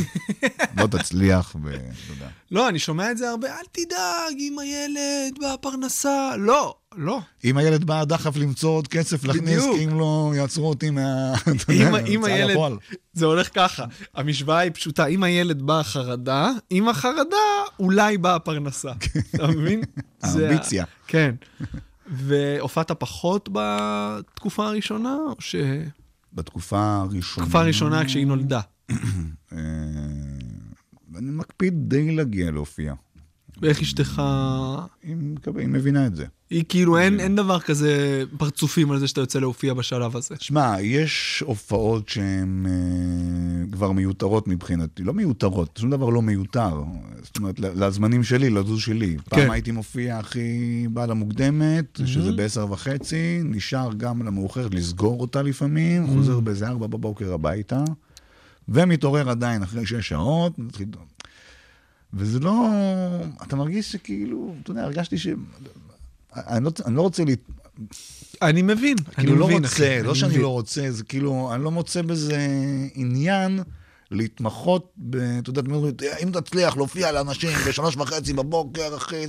[0.77, 1.77] לא תצליח, ואתה
[2.09, 2.27] יודע.
[2.51, 6.31] לא, אני שומע את זה הרבה, אל תדאג עם הילד והפרנסה.
[6.37, 7.21] לא, לא.
[7.43, 9.63] אם הילד בא דחף למצוא עוד כסף להכניס.
[9.75, 11.33] כי אם לא יעצרו אותי מה...
[12.07, 12.57] אם, הילד.
[13.13, 17.37] זה הולך ככה, המשוואה היא פשוטה, אם הילד באה חרדה, עם החרדה
[17.79, 18.91] אולי באה פרנסה,
[19.35, 19.81] אתה מבין?
[20.23, 20.85] האמביציה.
[21.07, 21.35] כן.
[22.07, 27.59] והופעת פחות בתקופה הראשונה, או שבתקופה בתקופה הראשונה...
[27.59, 28.61] הראשונה כשהיא נולדה?
[29.53, 29.57] אה,
[31.15, 32.93] אני מקפיד די להגיע להופיע.
[33.61, 34.21] ואיך אשתך...
[35.03, 36.25] היא מבינה את זה.
[36.49, 40.35] היא כאילו, אין, אין דבר כזה פרצופים על זה שאתה יוצא להופיע בשלב הזה.
[40.39, 45.03] שמע, יש הופעות שהן אה, כבר מיותרות מבחינתי.
[45.03, 46.83] לא מיותרות, שום דבר לא מיותר.
[47.23, 49.17] זאת אומרת, לזמנים שלי, לזוז שלי.
[49.29, 49.51] פעם כן.
[49.51, 56.39] הייתי מופיע הכי בא למוקדמת, שזה בעשר וחצי, נשאר גם למאוחרת, לסגור אותה לפעמים, חוזר
[56.39, 57.83] באיזה ארבע בבוקר הביתה,
[58.69, 60.53] ומתעורר עדיין אחרי שש שעות.
[62.13, 62.67] וזה לא...
[63.43, 65.27] אתה מרגיש שכאילו, אתה יודע, הרגשתי ש...
[66.35, 67.39] אני לא, אני לא רוצה להת...
[68.41, 70.41] אני מבין, אני כאילו לא מבין, רוצה, אחי, לא אני שאני מבין.
[70.41, 72.47] לא רוצה, זה כאילו, אני לא מוצא בזה
[72.93, 73.59] עניין
[74.11, 75.61] להתמחות, ב- אתה יודע,
[76.23, 79.25] אם תצליח להופיע לאנשים בשלוש וחצי בבוקר, אחי,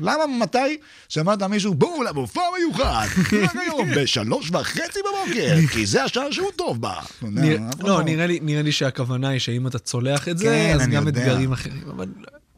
[0.00, 0.76] למה, מתי
[1.08, 3.06] שמעת מישהו, בואו למופע מיוחד,
[3.62, 6.94] היום, בשלוש וחצי בבוקר, כי זה השעה שהוא טוב בה.
[7.20, 8.26] אחד לא, נראה
[8.62, 11.08] לי, שהכוונה היא שאם אתה צולח את זה, כן, אז אני גם.
[11.08, 11.82] אתגרים אחרים.
[11.90, 12.08] אבל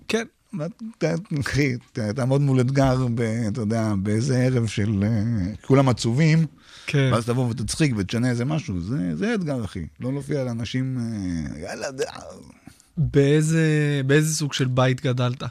[0.09, 0.25] כן,
[0.99, 6.47] ת- תעמוד מול אתגר, ב- אתה יודע, באיזה ערב של אה, כולם עצובים.
[6.87, 7.11] כן.
[7.13, 9.87] ואז תבוא ותצחיק ותשנה איזה משהו, זה, זה אתגר, אחי.
[10.01, 12.01] לא להופיע לאנשים, אה, יאללה, ד...
[12.97, 13.63] באיזה,
[14.07, 15.43] באיזה סוג של בית גדלת?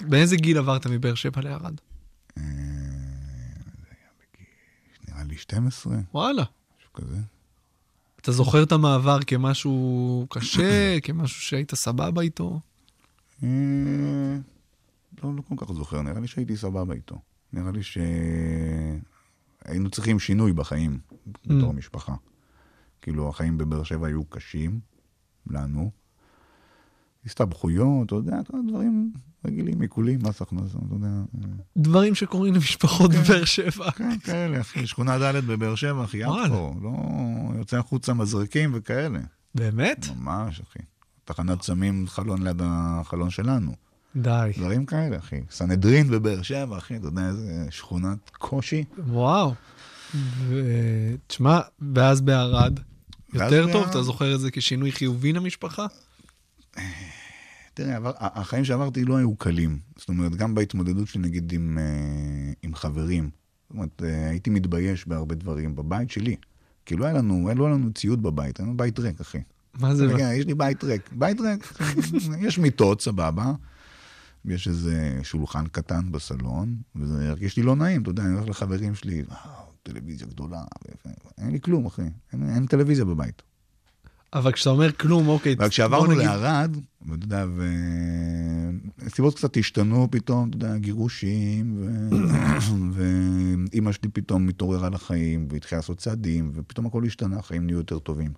[0.00, 1.74] באיזה גיל עברת מבאר שבע לערד?
[2.38, 2.42] אה,
[5.08, 6.42] נראה לי 12, וואלה.
[6.78, 7.16] משהו כזה.
[8.20, 12.60] אתה זוכר את המעבר כמשהו קשה, כמשהו שהיית סבבה איתו?
[13.42, 14.36] אה,
[15.22, 17.20] לא, לא כל כך זוכר, נראה לי שהייתי סבבה איתו.
[17.52, 19.00] נראה לי שהיינו
[19.90, 20.98] צריכים שינוי בחיים,
[21.46, 22.14] בתור משפחה.
[23.02, 24.80] כאילו, החיים בבאר שבע היו קשים
[25.46, 25.90] לנו.
[27.26, 29.12] הסתבכויות, אתה יודע, כל הדברים
[29.44, 31.06] רגילים, עיקולים, מס הכנסה, אתה יודע.
[31.06, 33.90] אה, דברים שקורים למשפחות בבאר שבע.
[33.90, 36.16] כן, כאלה, אחי, שכונה ד' בבאר שבע, אחי.
[36.16, 36.92] יפו, לא
[37.58, 39.20] יוצא החוצה מזרקים וכאלה.
[39.54, 40.06] באמת?
[40.16, 40.78] ממש, אחי.
[41.24, 43.72] תחנת סמים, חלון ליד החלון שלנו.
[44.16, 44.50] די.
[44.56, 45.40] דברים כאלה, אחי.
[45.50, 48.84] סנהדרין בבאר שבע, אחי, אתה יודע איזה שכונת קושי.
[48.98, 49.54] וואו.
[50.48, 51.60] ותשמע,
[51.94, 52.80] ואז בערד,
[53.34, 53.88] יותר טוב?
[53.88, 55.86] אתה זוכר את זה כשינוי חיובי למשפחה?
[57.74, 59.78] תראה, עבר, החיים שעברתי לא היו קלים.
[59.96, 63.30] זאת אומרת, גם בהתמודדות שלי, נגיד, עם, אה, עם חברים,
[63.62, 66.36] זאת אומרת, אה, הייתי מתבייש בהרבה דברים בבית שלי.
[66.86, 69.38] כאילו, היה לנו, היה לא לנו ציוד בבית, היה לנו בית ריק, אחי.
[69.78, 70.06] מה זה?
[70.06, 71.10] רגע, יש לי בית ריק.
[71.12, 71.72] בית ריק,
[72.46, 73.52] יש מיטות, סבבה.
[74.44, 78.94] יש איזה שולחן קטן בסלון, וזה הרגיש לי לא נעים, אתה יודע, אני הולך לחברים
[78.94, 79.38] שלי, וואו,
[79.82, 80.62] טלוויזיה גדולה,
[81.38, 82.02] אין לי כלום, אחי,
[82.32, 83.42] אין, אין טלוויזיה בבית.
[84.32, 85.54] אבל כשאתה אומר כלום, אוקיי.
[85.58, 86.76] אבל כשעברנו בוא נגיד- לערד,
[87.08, 87.46] ואתה יודע,
[88.98, 92.08] והסיבות קצת השתנו פתאום, אתה יודע, גירושים, ו...
[93.72, 98.32] ואימא שלי פתאום מתעוררה לחיים, והתחילה לעשות צעדים, ופתאום הכל השתנה, החיים נהיו יותר טובים.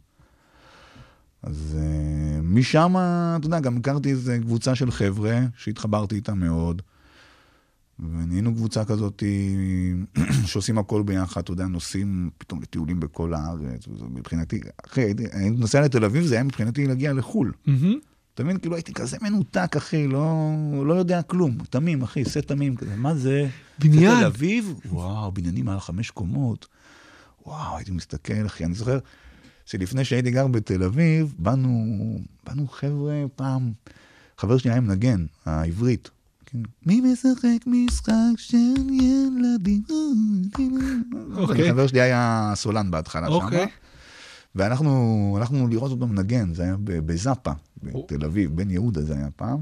[1.43, 2.95] אז uh, משם,
[3.37, 6.83] אתה יודע, גם הכרתי איזו קבוצה של חבר'ה שהתחברתי איתם מאוד.
[7.99, 9.23] ונהיינו קבוצה כזאת
[10.47, 15.81] שעושים הכל ביחד, אתה יודע, נוסעים פתאום לטיולים בכל הארץ, וזה מבחינתי, אחי, הייתי, נוסע
[15.81, 17.53] לתל אביב, זה היה מבחינתי להגיע לחו"ל.
[18.35, 18.59] אתה מבין?
[18.59, 20.51] כאילו הייתי כזה מנותק, אחי, לא,
[20.87, 21.59] לא יודע כלום.
[21.71, 22.97] תמים, אחי, סט תמים כזה.
[22.97, 23.49] מה זה?
[23.79, 24.15] בניין.
[24.15, 24.75] זה תל אביב?
[24.85, 26.67] וואו, בניינים מעל חמש קומות.
[27.47, 28.65] וואו, הייתי מסתכל, אחי.
[28.65, 28.99] אני זוכר
[29.67, 33.73] שלפני שהייתי גר בתל אביב, באנו, באנו חבר'ה פעם,
[34.39, 36.11] חבר שלי היה מנגן, העברית.
[36.47, 39.83] כן, מי משחק משחק של ילדים?
[41.37, 41.71] אוקיי.
[41.71, 43.33] חבר שלי היה סולן בהתחלה שם.
[43.33, 43.67] אוקיי.
[44.55, 47.53] ואנחנו הלכנו לראות אותו מנגן, זה היה בזאפה,
[47.83, 49.59] בתל אביב, בן יהודה זה היה פעם.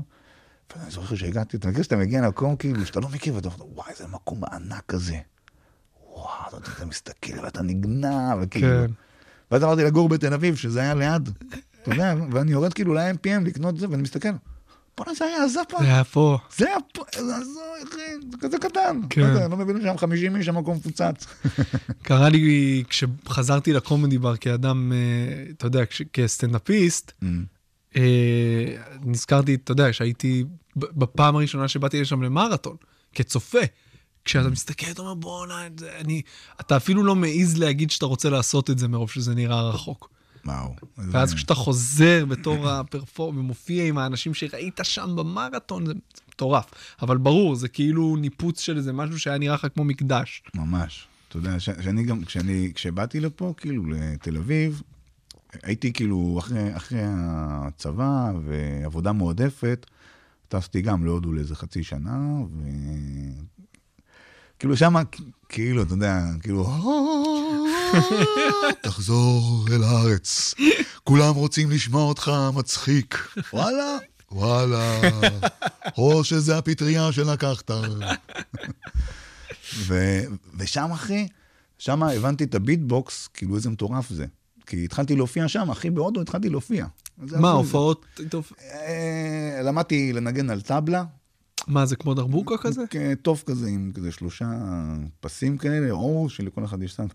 [0.76, 3.90] ואני זוכר שהגעתי, אתה מכיר שאתה מגיע למקום כאילו שאתה לא מכיר, ואתה אומר, וואי,
[3.90, 5.18] איזה מקום ענק כזה.
[6.12, 8.68] וואו, אתה, מסתכל ואתה נגנב, וכאילו.
[9.50, 11.28] ואז עברתי לגור בתל אביב, שזה היה ליד,
[11.82, 14.28] אתה יודע, ואני יורד כאילו ל-MPM לקנות זה, ואני מסתכל,
[14.98, 15.78] בוא'נה, זה היה הזאפה.
[15.78, 16.38] זה היה פה.
[16.56, 19.00] זה היה פה, זה הזוי, אחי, זה כזה קטן.
[19.10, 19.20] כן.
[19.20, 21.26] לא לא מבינים שם 50 איש, המקום מפוצץ.
[22.02, 25.80] קרה לי כשחזרתי לקומדי בר כאדם, אה, אתה יודע,
[26.12, 27.12] כסטנדאפיסט,
[27.96, 28.02] אה,
[29.00, 30.44] נזכרתי, אתה יודע, שהייתי
[30.76, 32.76] בפעם הראשונה שבאתי לשם למרתון,
[33.14, 33.58] כצופה.
[34.24, 35.66] כשאתה מסתכל, אתה אומר, בואנה,
[35.98, 36.22] אני...
[36.60, 40.10] אתה אפילו לא מעז להגיד שאתה רוצה לעשות את זה מרוב שזה נראה רחוק.
[40.44, 40.74] וואו.
[40.98, 45.92] ואז כשאתה חוזר בתור הפרפורם ומופיע עם האנשים שראית שם במרתון, זה
[46.28, 46.64] מטורף.
[47.02, 50.42] אבל ברור, זה כאילו ניפוץ של איזה משהו שהיה נראה לך כמו מקדש.
[50.54, 51.06] ממש.
[51.28, 54.82] אתה יודע, שאני גם, כשאני, כשבאתי לפה, כאילו, לתל אביב,
[55.62, 59.86] הייתי כאילו, אחרי, אחרי הצבא ועבודה מועדפת,
[60.48, 62.18] טסתי גם להודו לאיזה חצי שנה.
[64.60, 65.02] כאילו שמה,
[65.48, 66.66] כאילו, אתה יודע, כאילו,
[68.82, 70.54] תחזור אל הארץ,
[71.04, 73.28] כולם רוצים לשמוע אותך מצחיק.
[73.52, 73.96] וואלה,
[74.32, 75.00] וואלה,
[75.98, 77.70] או שזה הפטריה שלקחת.
[79.76, 80.22] ו-
[80.58, 81.28] ושם, אחי,
[81.78, 84.26] שם הבנתי את הביטבוקס, כאילו איזה מטורף זה.
[84.66, 86.86] כי התחלתי להופיע שם, אחי, בהודו התחלתי להופיע.
[87.18, 87.50] מה.
[87.52, 88.20] הופעות...
[88.62, 91.04] אה, למדתי לנגן על טבלה,
[91.70, 92.82] מה, זה כמו דרבוקה כזה?
[93.22, 94.46] טוב כזה, עם כזה שלושה
[95.20, 97.12] פסים כאלה, או שלכל אחד יש סאונד.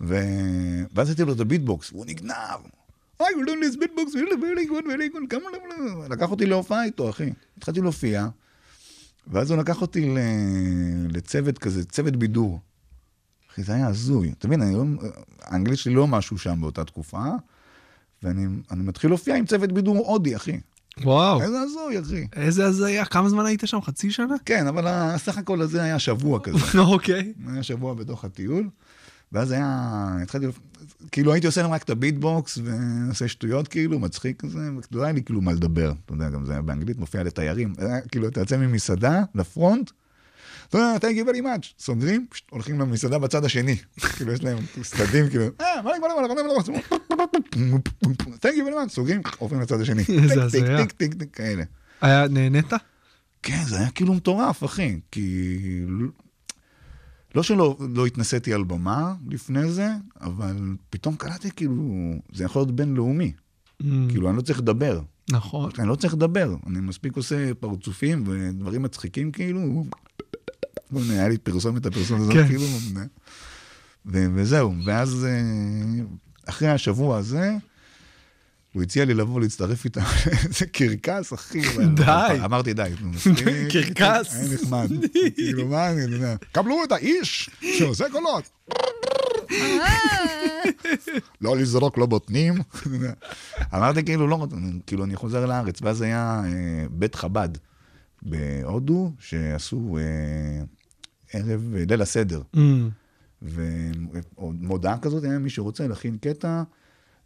[0.00, 2.60] ו- ואז עשיתי לו את הביטבוקס, והוא נגנב.
[3.22, 6.08] Will do this beatbox really very good, very good, כמה לא...
[6.08, 7.32] לקח אותי להופעה איתו, אחי.
[7.56, 8.28] התחלתי להופיע,
[9.26, 10.14] ואז הוא לקח אותי
[11.08, 12.60] לצוות כזה, צוות בידור.
[13.52, 14.32] אחי, זה היה הזוי.
[14.38, 14.84] אתה מבין, לא...
[15.42, 17.24] האנגלית שלי לא משהו שם באותה תקופה,
[18.22, 20.60] ואני אני מתחיל להופיע עם צוות בידור הודי, אחי.
[21.04, 22.26] וואו, איזה הזוי, אחי.
[22.32, 23.04] איזה הזיה.
[23.04, 23.80] כמה זמן היית שם?
[23.80, 24.34] חצי שנה?
[24.44, 26.78] כן, אבל הסך הכל הזה היה שבוע כזה.
[26.92, 27.32] אוקיי.
[27.46, 28.68] היה שבוע בתוך הטיול,
[29.32, 30.46] ואז היה, התחלתי,
[31.12, 35.22] כאילו הייתי עושה להם רק את הביטבוקס, ועושה שטויות כאילו, מצחיק כזה, ולא היה לי
[35.22, 37.74] כאילו מה לדבר, אתה יודע, גם זה היה באנגלית, מופיע לתיירים,
[38.10, 39.90] כאילו, אתה יוצא ממסעדה לפרונט,
[40.78, 43.76] יודע, thank you very much, סוגרים, הולכים למסעדה בצד השני,
[44.16, 46.76] כאילו יש להם סדדים, כאילו, אה, מה נגמר, מה נגמר,
[48.34, 50.76] thank you very much, סוגרים, עוברים לצד השני, טיק, הזיה.
[50.76, 51.64] טיק, טיק, טיק, כאלה.
[52.00, 52.72] היה, נהנית?
[53.42, 55.00] כן, זה היה כאילו מטורף, אחי.
[55.10, 55.58] כי...
[57.34, 59.88] לא שלא לא התנסיתי על במה לפני זה,
[60.20, 60.56] אבל
[60.90, 63.32] פתאום קלטתי כאילו, זה יכול להיות בינלאומי.
[64.08, 65.00] כאילו, אני לא צריך לדבר.
[65.30, 65.70] נכון.
[65.78, 66.54] אני לא צריך לדבר.
[66.66, 69.84] אני מספיק עושה פרצופים ודברים מצחיקים, כאילו.
[71.10, 72.46] היה לי פרסומת, הפרסומת הזאת, כן.
[72.46, 72.64] כאילו.
[74.06, 74.74] ו- וזהו.
[74.84, 76.04] ואז, אה,
[76.48, 77.50] אחרי השבוע הזה,
[78.72, 80.00] הוא הציע לי לבוא להצטרף איתם,
[80.46, 81.60] איזה קרקס, אחי.
[81.94, 82.38] די.
[82.44, 82.90] אמרתי, די.
[83.72, 84.34] קרקס.
[84.34, 84.88] היה נחמד.
[85.34, 86.34] כאילו, מה אני יודע?
[86.52, 88.50] קבלו את האיש שעושה קולות.
[91.40, 92.54] לא לזרוק לו בוטנים.
[93.74, 94.46] אמרתי, כאילו, לא,
[94.86, 95.82] כאילו, אני חוזר לארץ.
[95.82, 96.50] ואז היה אה,
[96.90, 97.48] בית חב"ד
[98.22, 100.64] בהודו, שעשו אה,
[101.32, 102.42] ערב אה, ליל הסדר.
[103.42, 106.62] ומודעה כזאת, היה מי שרוצה להכין קטע,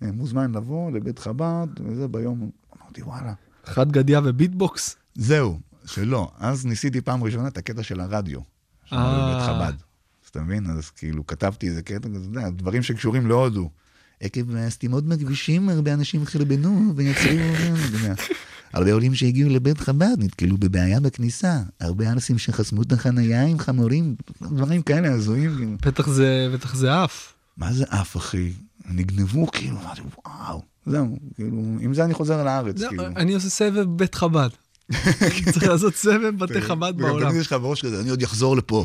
[0.02, 2.50] אה, מוזמן לבוא לבית חב"ד, וזה ביום,
[2.82, 3.34] אמרתי, וואלה.
[3.64, 4.96] חד גדיה וביטבוקס?
[5.14, 6.30] זהו, שלא.
[6.38, 8.40] אז ניסיתי פעם ראשונה את הקטע של הרדיו.
[8.84, 9.32] שם אה.
[9.32, 9.82] בבית חב"ד.
[10.24, 10.66] אז אתה מבין?
[10.70, 13.70] אז כאילו כתבתי איזה קטע, אתה יודע, דברים שקשורים להודו.
[14.20, 17.38] עקב הסתימות בכבישים, הרבה אנשים חרבנו ויצרו...
[18.74, 21.58] הרבה עולים שהגיעו לבית חב"ד נתקלו בבעיה בכניסה.
[21.80, 25.56] הרבה אנשים שחסמו את החנייה עם חמורים, דברים כאלה הזויים.
[25.56, 25.70] כאילו.
[25.86, 27.32] בטח זה, בטח זה עף.
[27.56, 28.52] מה זה אף, אחי?
[28.90, 30.62] נגנבו, כאילו, אמרתי, וואו.
[30.86, 33.06] זהו, כאילו, עם זה אני חוזר לארץ, זה- כאילו.
[33.06, 34.48] אני עושה סבב בית חב"ד.
[35.52, 37.28] צריך לעשות סבב בתי חב"ד בעולם.
[37.28, 38.84] תמיד יש לך בראש כזה, אני עוד אחזור לפה.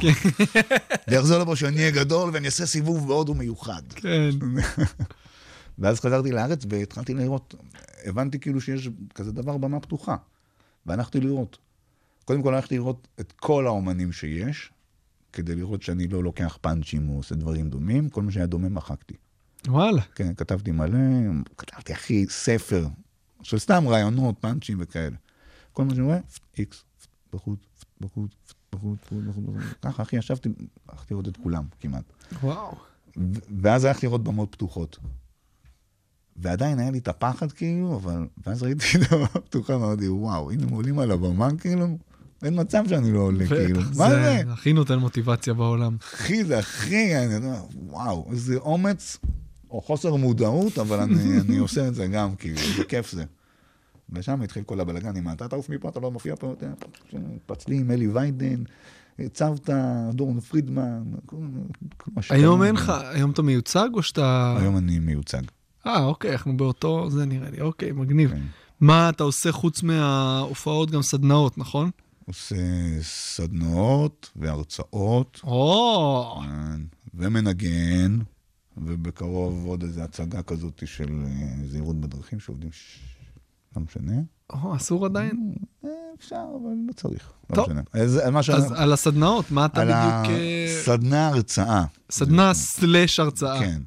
[1.07, 3.81] אני אחזור לפה שאני אהיה גדול ואני אעשה סיבוב בהודו מיוחד.
[3.95, 4.29] כן.
[5.79, 7.55] ואז חזרתי לארץ והתחלתי לראות,
[8.05, 10.15] הבנתי כאילו שיש כזה דבר במה פתוחה.
[10.85, 11.57] והלכתי לראות.
[12.25, 14.71] קודם כל הלכתי לראות את כל האומנים שיש,
[15.33, 19.13] כדי לראות שאני לא לוקח פאנצ'ים או עושה דברים דומים, כל מה שהיה דומה מחקתי.
[19.67, 20.01] וואלה.
[20.01, 20.99] כן, כתבתי מלא,
[21.57, 22.87] כתבתי, אחי, ספר
[23.41, 25.15] של סתם רעיונות, פאנצ'ים וכאלה.
[25.73, 26.19] כל מה שאני רואה,
[26.57, 26.83] איקס,
[27.33, 27.59] בחוץ,
[28.01, 28.31] בחוץ,
[28.71, 29.55] בחוץ, בחוץ.
[29.81, 30.49] ככה, אחי, ישבתי,
[30.87, 32.03] הלכתי לראות את כולם כמעט.
[32.43, 32.75] וואו.
[33.61, 34.97] ואז הלכתי לראות במות פתוחות.
[36.41, 38.27] ועדיין היה לי את הפחד, כאילו, אבל...
[38.45, 41.97] ואז ראיתי את הבמה הפתוחה, ואמרתי, וואו, הנה הם עולים על הבמה, כאילו,
[42.43, 43.79] אין מצב שאני לא עולה, כאילו.
[43.79, 44.41] מה זה?
[44.45, 45.97] זה הכי נותן מוטיבציה בעולם.
[46.13, 49.17] אחי, זה הכי, אני יודע, וואו, איזה אומץ,
[49.71, 53.23] או חוסר מודעות, אבל אני, אני עושה את זה גם, כאילו, זה כיף זה.
[54.13, 56.65] ושם התחיל כל הבלאגן, אם אתה תעוף מפה, אתה לא מופיע פה, אתה
[57.45, 58.63] פצלים, אלי ויידן,
[59.33, 61.35] צוותא, דורון פרידמן, כל
[62.15, 62.41] מה שקיים.
[62.41, 64.57] היום אין לך, היום אתה מיוצג או שאתה...
[64.59, 65.41] היום אני מיוצג.
[65.89, 68.31] אה, אוקיי, אנחנו באותו, זה נראה לי, אוקיי, מגניב.
[68.31, 68.41] כן.
[68.81, 71.89] מה אתה עושה חוץ מההופעות, גם סדנאות, נכון?
[72.27, 72.55] עושה
[73.01, 76.81] סדנאות והרצאות, או, כן,
[77.13, 78.19] ומנגן,
[78.77, 82.99] ובקרוב עוד איזו הצגה כזאת של אה, זהירות בדרכים שעובדים, ש...
[83.75, 84.21] לא משנה.
[84.49, 85.53] או, אסור עדיין?
[85.85, 87.31] אה, אפשר, אבל לא צריך.
[87.55, 87.63] לא.
[87.63, 87.81] משנה.
[87.93, 88.49] אז ש...
[88.49, 90.39] אז על הסדנאות, מה אתה על בדיוק...
[90.39, 91.83] אה, הסדנה הרצאה.
[92.11, 93.59] סדנה סלאש הרצאה.
[93.59, 93.81] כן.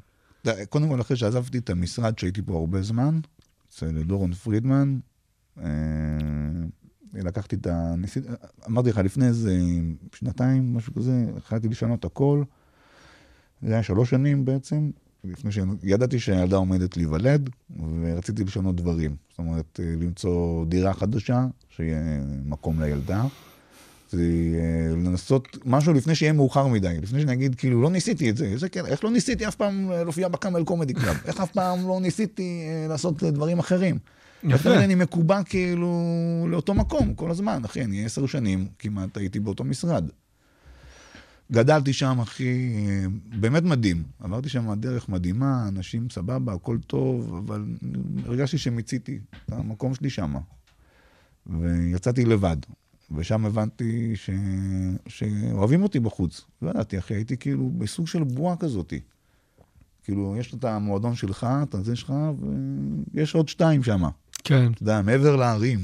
[0.68, 3.20] קודם כל, אחרי שעזבתי את המשרד, שהייתי פה הרבה זמן,
[3.68, 4.98] אצל דורון פרידמן,
[5.58, 5.64] אה,
[7.14, 7.94] לקחתי את ה...
[7.96, 8.24] ניסית-
[8.68, 9.58] אמרתי לך, לפני איזה
[10.14, 12.42] שנתיים, משהו כזה, החלטתי לשנות הכל.
[13.62, 14.90] זה היה שלוש שנים בעצם,
[15.24, 17.50] לפני שידעתי שהילדה עומדת להיוולד,
[18.00, 19.16] ורציתי לשנות דברים.
[19.30, 22.00] זאת אומרת, אה, למצוא דירה חדשה, שיהיה
[22.44, 23.24] מקום לילדה.
[24.12, 28.36] זה אה, לנסות משהו לפני שיהיה מאוחר מדי, לפני שאני אגיד, כאילו, לא ניסיתי את
[28.36, 31.16] זה, איזה כן, איך לא ניסיתי אף פעם להופיע בקאמל קומדי קלאב?
[31.26, 33.98] איך אף פעם לא ניסיתי אה, לעשות דברים אחרים?
[34.44, 34.84] יפה.
[34.84, 40.08] אני מקובע כאילו לאותו מקום כל הזמן, אחי, אני עשר שנים כמעט הייתי באותו משרד.
[41.52, 43.04] גדלתי שם, אחי, אה,
[43.40, 44.02] באמת מדהים.
[44.20, 47.64] עברתי שם דרך מדהימה, אנשים סבבה, הכל טוב, אבל
[48.26, 50.34] הרגשתי שמיציתי את המקום שלי שם.
[51.46, 52.56] ויצאתי לבד.
[53.16, 54.30] ושם הבנתי ש...
[55.06, 56.44] שאוהבים אותי בחוץ.
[56.62, 59.00] לא ידעתי, אחי, הייתי כאילו בסוג של בועה כזאתי.
[60.04, 62.12] כאילו, יש את המועדון שלך, את הזה שלך,
[63.14, 64.02] ויש עוד שתיים שם.
[64.44, 64.72] כן.
[64.72, 65.78] אתה יודע, מעבר להרים.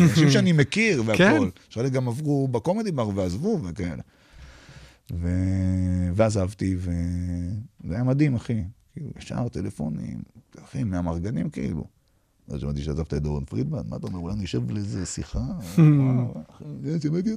[0.00, 1.08] אנשים שאני מכיר כן.
[1.08, 1.50] והכול.
[1.68, 4.02] שאלה גם עברו בקומדי בר ועזבו וכאלה.
[5.12, 5.28] ו...
[6.14, 8.64] ועזבתי, וזה היה מדהים, אחי.
[8.92, 10.22] כאילו, ישר טלפונים,
[10.64, 11.95] אחי, מהמרגנים כאילו.
[12.48, 15.40] אז שמעתי שעזבת את דורון פרידמן, מה אתה אומר, אולי נשב לאיזה שיחה?
[16.82, 17.30] זה, שמעתי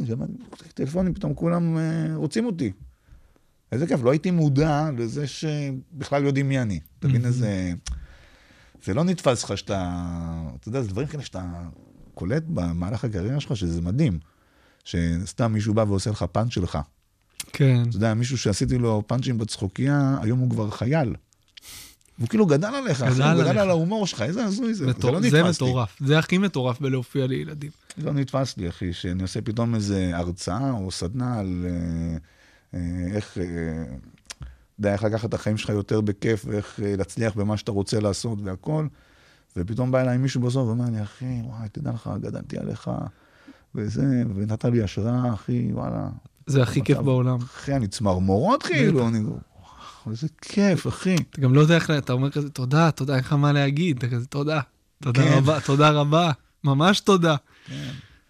[0.00, 0.32] זה, שמעתי,
[0.74, 2.72] טלפונים, פתאום כולם אה, רוצים אותי.
[3.72, 6.80] איזה כיף, לא הייתי מודע לזה שבכלל יודעים מי אני.
[6.98, 7.72] אתה מבין איזה...
[8.84, 10.02] זה לא נתפס לך שאתה...
[10.60, 11.62] אתה יודע, זה דברים כאלה שאתה
[12.14, 14.18] קולט במהלך הקריירה שלך, שזה מדהים.
[14.84, 16.78] שסתם מישהו בא ועושה לך פאנץ' שלך.
[17.52, 17.82] כן.
[17.88, 21.14] אתה יודע, מישהו שעשיתי לו פאנצ'ים בצחוקייה, היום הוא כבר חייל.
[22.18, 23.58] והוא כאילו גדל עליך, אחי, הוא גדל.
[23.58, 24.86] על ההומור שלך, איזה הזוי זה.
[24.86, 25.66] מטור- זה לא זה נתפס לי.
[25.66, 25.96] מטורף.
[26.00, 27.70] זה הכי מטורף בלהופיע לילדים.
[27.98, 32.16] לא נתפס לי, אחי, שאני עושה פתאום איזה הרצאה או סדנה על אה,
[32.74, 33.44] אה, איך, אה,
[34.78, 38.38] יודע, איך לקחת את החיים שלך יותר בכיף ואיך אה, להצליח במה שאתה רוצה לעשות
[38.44, 38.86] והכל.
[39.56, 42.90] ופתאום בא אליי מישהו בסוף ואומר לי, אחי, וואי, תדע לך, גדלתי עליך,
[43.74, 44.02] וזה,
[44.34, 46.08] ונתן לי השראה, אחי, וואלה.
[46.46, 47.36] זה הכי כיף בעולם.
[47.36, 49.18] אחי, אני צמרמורות כאילו, אני...
[50.06, 51.14] וואו, איזה כיף, אחי.
[51.30, 54.08] אתה גם לא יודע איך, אתה אומר כזה, תודה, תודה, אין לך מה להגיד, אתה
[54.08, 54.60] כזה, תודה.
[55.02, 55.32] תודה כן.
[55.32, 56.32] רבה, תודה רבה,
[56.64, 57.36] ממש תודה.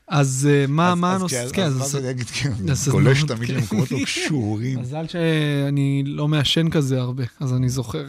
[0.09, 1.47] אז אה, מה אז- מה הנושא?
[1.49, 2.27] כן, כן, אז אז- מה זה להגיד,
[2.70, 3.55] אז- גולש תמיד כן.
[3.55, 4.81] למקומות לא קשורים.
[4.81, 8.05] מזל שאני לא מעשן כזה הרבה, אז אני זוכר.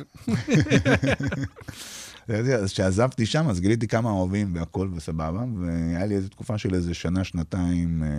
[2.30, 6.94] אז כשעזבתי שם, אז גיליתי כמה אוהבים והכל וסבבה, והיה לי איזו תקופה של איזה
[6.94, 8.10] שנה, שנתיים אה,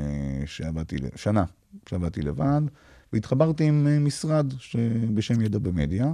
[0.46, 1.44] שעבדתי, שנה,
[1.90, 2.60] שעבדתי לבד,
[3.12, 4.76] והתחברתי עם אה, משרד ש-
[5.14, 6.12] בשם ידע במדיה,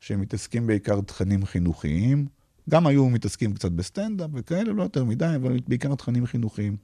[0.00, 2.26] שמתעסקים בעיקר תכנים חינוכיים,
[2.70, 6.76] גם היו מתעסקים קצת בסטנדאפ וכאלה, לא יותר מדי, אבל בעיקר תכנים חינוכיים.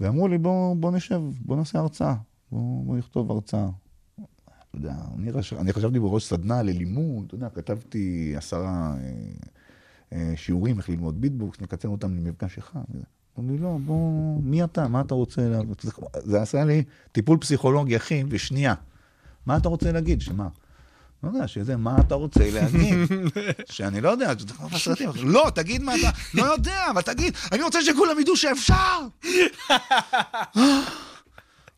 [0.00, 2.14] ואמרו לי, בוא, בוא נשב, בוא נעשה הרצאה,
[2.52, 3.68] בוא, בוא נכתוב הרצאה.
[4.76, 5.52] יודע, אני, רש...
[5.52, 9.32] אני חשבתי בראש סדנה ללימוד, אתה יודע, כתבתי עשרה אה,
[10.12, 12.80] אה, שיעורים איך ללמוד ביטבוקס, נקצר אותם למפגש אחד.
[12.94, 13.02] אמרו
[13.48, 14.10] לי, לא, בוא,
[14.42, 14.88] מי אתה?
[14.88, 15.48] מה אתה רוצה?
[15.48, 15.58] לה...
[15.80, 15.90] זה-
[16.24, 16.82] זה עשה לי
[17.12, 18.74] טיפול פסיכולוגי, אחי, בשנייה.
[19.46, 20.20] מה אתה רוצה להגיד?
[20.20, 20.48] שמה?
[21.22, 22.94] לא יודע, שזה, מה אתה רוצה להגיד?
[23.70, 25.10] שאני לא יודע, אתה יכול סרטים.
[25.24, 28.98] לא, תגיד מה אתה, לא יודע, אבל תגיד, אני רוצה שכולם ידעו שאפשר.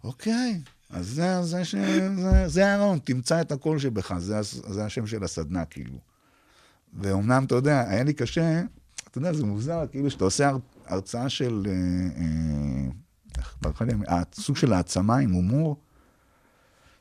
[0.05, 1.75] אוקיי, אז זה, זה, ש-
[2.17, 5.95] זה, זה הרעיון, תמצא את הקול שבך, זה, זה השם של הסדנה, כאילו.
[6.95, 8.63] ואומנם, אתה יודע, היה לי קשה,
[9.11, 10.51] אתה יודע, זה מוזר, כאילו, שאתה עושה
[10.89, 11.73] הרצאה של, אה,
[12.23, 12.91] אה,
[13.39, 15.77] איך ברכה לי, אה, סוג של העצמה עם הומור,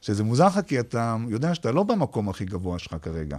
[0.01, 3.37] שזה מוזר לך, כי אתה יודע שאתה לא במקום הכי גבוה שלך כרגע.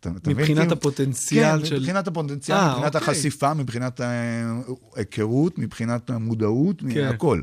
[0.00, 0.36] אתה מבין?
[0.36, 1.78] מבחינת כאילו- הפוטנציאל כן, של...
[1.78, 3.08] מבחינת הפוטנציאל, אה, מבחינת אוקיי.
[3.08, 7.04] החשיפה, מבחינת ההיכרות, מבחינת המודעות, כן.
[7.04, 7.40] הכל.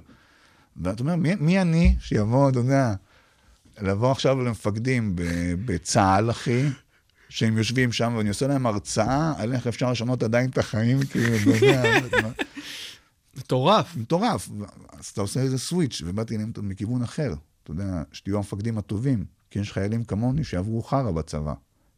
[0.78, 2.94] ואתה אומר, מי, מי אני שיבוא, אתה יודע,
[3.82, 5.16] לבוא עכשיו למפקדים
[5.66, 6.70] בצה"ל, אחי,
[7.34, 11.36] שהם יושבים שם, ואני עושה להם הרצאה על איך אפשר לשנות עדיין את החיים, כאילו,
[11.58, 11.84] אתה יודע,
[13.38, 13.96] מטורף.
[13.98, 14.50] מטורף.
[14.90, 17.34] אז אתה עושה איזה סוויץ', ובאתי אליהם מכיוון אחר.
[17.64, 21.54] אתה יודע, שתהיו המפקדים הטובים, כי יש חיילים כמוני שעברו חרא בצבא,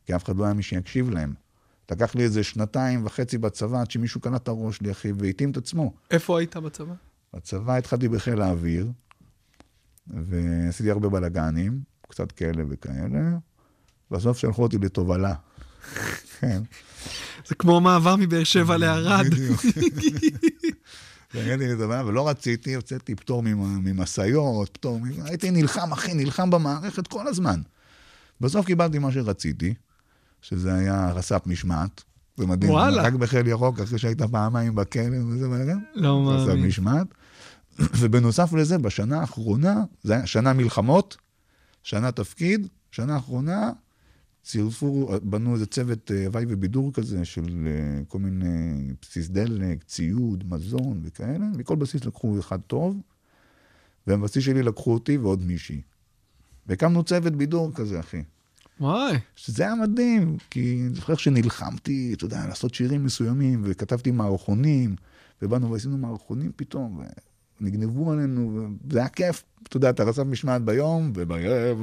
[0.05, 1.33] כי אף אחד לא היה מי שיקשיב להם.
[1.91, 5.57] לקח לי איזה שנתיים וחצי בצבא עד שמישהו קלט את הראש לי, אחי, והתאים את
[5.57, 5.93] עצמו.
[6.11, 6.93] איפה היית בצבא?
[7.33, 8.91] בצבא התחלתי בחיל האוויר,
[10.07, 11.79] ועשיתי הרבה בלאגנים,
[12.09, 13.37] קצת כאלה וכאלה.
[14.15, 15.33] בסוף שלחו אותי לתובלה.
[16.39, 16.61] כן.
[17.47, 19.25] זה כמו מעבר מבאר שבע לערד.
[19.25, 19.61] בדיוק.
[21.33, 21.63] הגעתי
[22.05, 24.99] ולא רציתי, הוצאתי פטור ממ- ממשאיות, פטור.
[25.23, 27.61] הייתי נלחם, אחי, נלחם במערכת כל הזמן.
[28.41, 29.73] בסוף קיבלתי מה שרציתי,
[30.41, 32.03] שזה היה רס"פ משמעת.
[32.37, 33.01] זה מדהים, וואלה.
[33.03, 35.77] רק בחיל ירוק, אחרי שהיית פעמיים בכלא וזה בלגן.
[35.95, 36.65] לא רס"פ מאמין.
[36.65, 37.07] משמעת.
[37.99, 41.17] ובנוסף לזה, בשנה האחרונה, זה היה שנה מלחמות,
[41.83, 43.69] שנה תפקיד, שנה האחרונה,
[44.45, 50.43] צירפו, בנו איזה צוות אה, הוואי ובידור כזה של אה, כל מיני בסיס דלק, ציוד,
[50.49, 51.45] מזון וכאלה.
[51.57, 52.97] מכל בסיס לקחו אחד טוב,
[54.07, 55.81] ובבסיס שלי לקחו אותי ועוד מישהי.
[56.67, 58.23] והקמנו צוות בידור כזה, אחי.
[58.79, 59.17] וואי.
[59.35, 64.95] שזה היה מדהים, כי אני זוכר שנלחמתי, אתה יודע, לעשות שירים מסוימים, וכתבתי מערכונים,
[65.41, 67.03] ובאנו ועשינו מערכונים פתאום,
[67.61, 69.43] ונגנבו עלינו, וזה היה כיף.
[69.63, 71.77] אתה יודע, אתה רצף משמעת ביום, ובערב,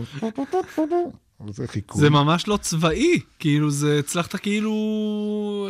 [1.51, 2.01] זה חיקוי.
[2.01, 3.21] זה ממש לא צבאי.
[3.39, 5.69] כאילו, זה, הצלחת כאילו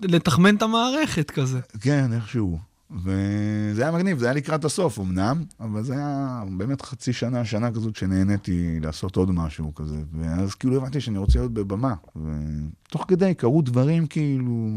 [0.00, 1.60] לתחמן את המערכת כזה.
[1.80, 2.58] כן, איכשהו.
[2.90, 7.70] וזה היה מגניב, זה היה לקראת הסוף אמנם, אבל זה היה באמת חצי שנה, שנה
[7.70, 10.02] כזאת שנהניתי לעשות עוד משהו כזה.
[10.12, 11.94] ואז כאילו הבנתי שאני רוצה להיות בבמה.
[12.16, 14.68] ותוך כדי קרו דברים כאילו,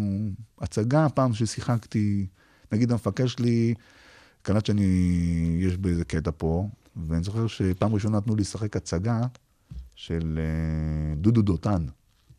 [0.61, 2.25] הצגה, פעם ששיחקתי,
[2.71, 3.73] נגיד המפקד שלי,
[4.41, 6.67] קלט שאני, יש באיזה קטע פה,
[7.07, 9.21] ואני זוכר שפעם ראשונה נתנו לי לשחק הצגה
[9.95, 11.85] של אה, דודו דותן.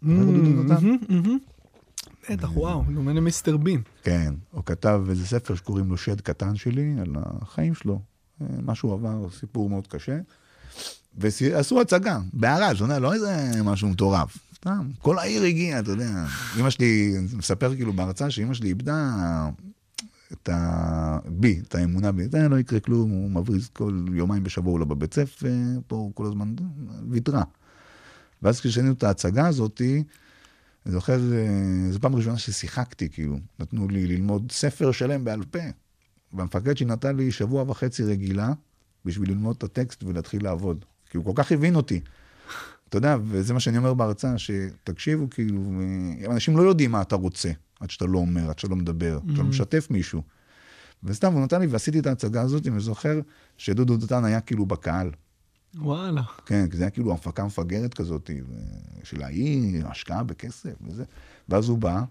[0.03, 0.85] דודו דותן?
[0.85, 1.39] מהמם, מהמם.
[2.31, 3.83] בטח, וואו, דומה למיסטר בין.
[4.03, 8.01] כן, הוא כתב איזה ספר שקוראים לו שד קטן שלי, על החיים שלו.
[8.41, 10.19] אה, מה שהוא עבר, סיפור מאוד קשה.
[11.19, 14.39] ועשו הצגה, בערד, אתה יודע, לא איזה משהו מטורף.
[14.55, 16.25] סתם, כל העיר הגיעה, אתה יודע.
[16.61, 19.49] אמא שלי, מספר כאילו בהרצאה שאמא שלי איבדה
[20.43, 21.19] את ה...
[21.29, 22.29] בי, את האמונה בי.
[22.29, 25.49] זה לא יקרה כלום, הוא מבריז כל יומיים בשבוע, הוא לא בבית ספר,
[25.87, 26.55] פה הוא כל הזמן
[27.11, 27.43] ויתרה.
[28.43, 30.05] ואז כשעשינו את ההצגה הזאתי,
[30.87, 33.39] אני זוכר, אה, זו פעם ראשונה ששיחקתי, כאילו.
[33.59, 35.59] נתנו לי ללמוד ספר שלם בעל פה.
[36.33, 38.53] והמפקד שלי נתן לי שבוע וחצי רגילה
[39.05, 40.85] בשביל ללמוד את הטקסט ולהתחיל לעבוד.
[41.11, 42.01] כי הוא כל כך הבין אותי.
[42.89, 47.17] אתה יודע, וזה מה שאני אומר בהרצאה, שתקשיבו, כאילו, אה, אנשים לא יודעים מה אתה
[47.17, 47.51] רוצה,
[47.81, 50.23] עד שאתה לא אומר, עד שאתה לא מדבר, עד שאתה לא משתף מישהו.
[51.05, 53.21] וסתם, הוא נתן לי, ועשיתי את ההצגה הזאת, ואני זוכר
[53.57, 55.11] שדודו דותן היה כאילו בקהל.
[55.75, 56.23] וואלה.
[56.47, 58.31] כן, כי זה היה כאילו הפקה מפגרת כזאת,
[59.05, 61.05] של העיר, השקעה בכסף וזה.
[61.49, 62.03] ואז הוא בא,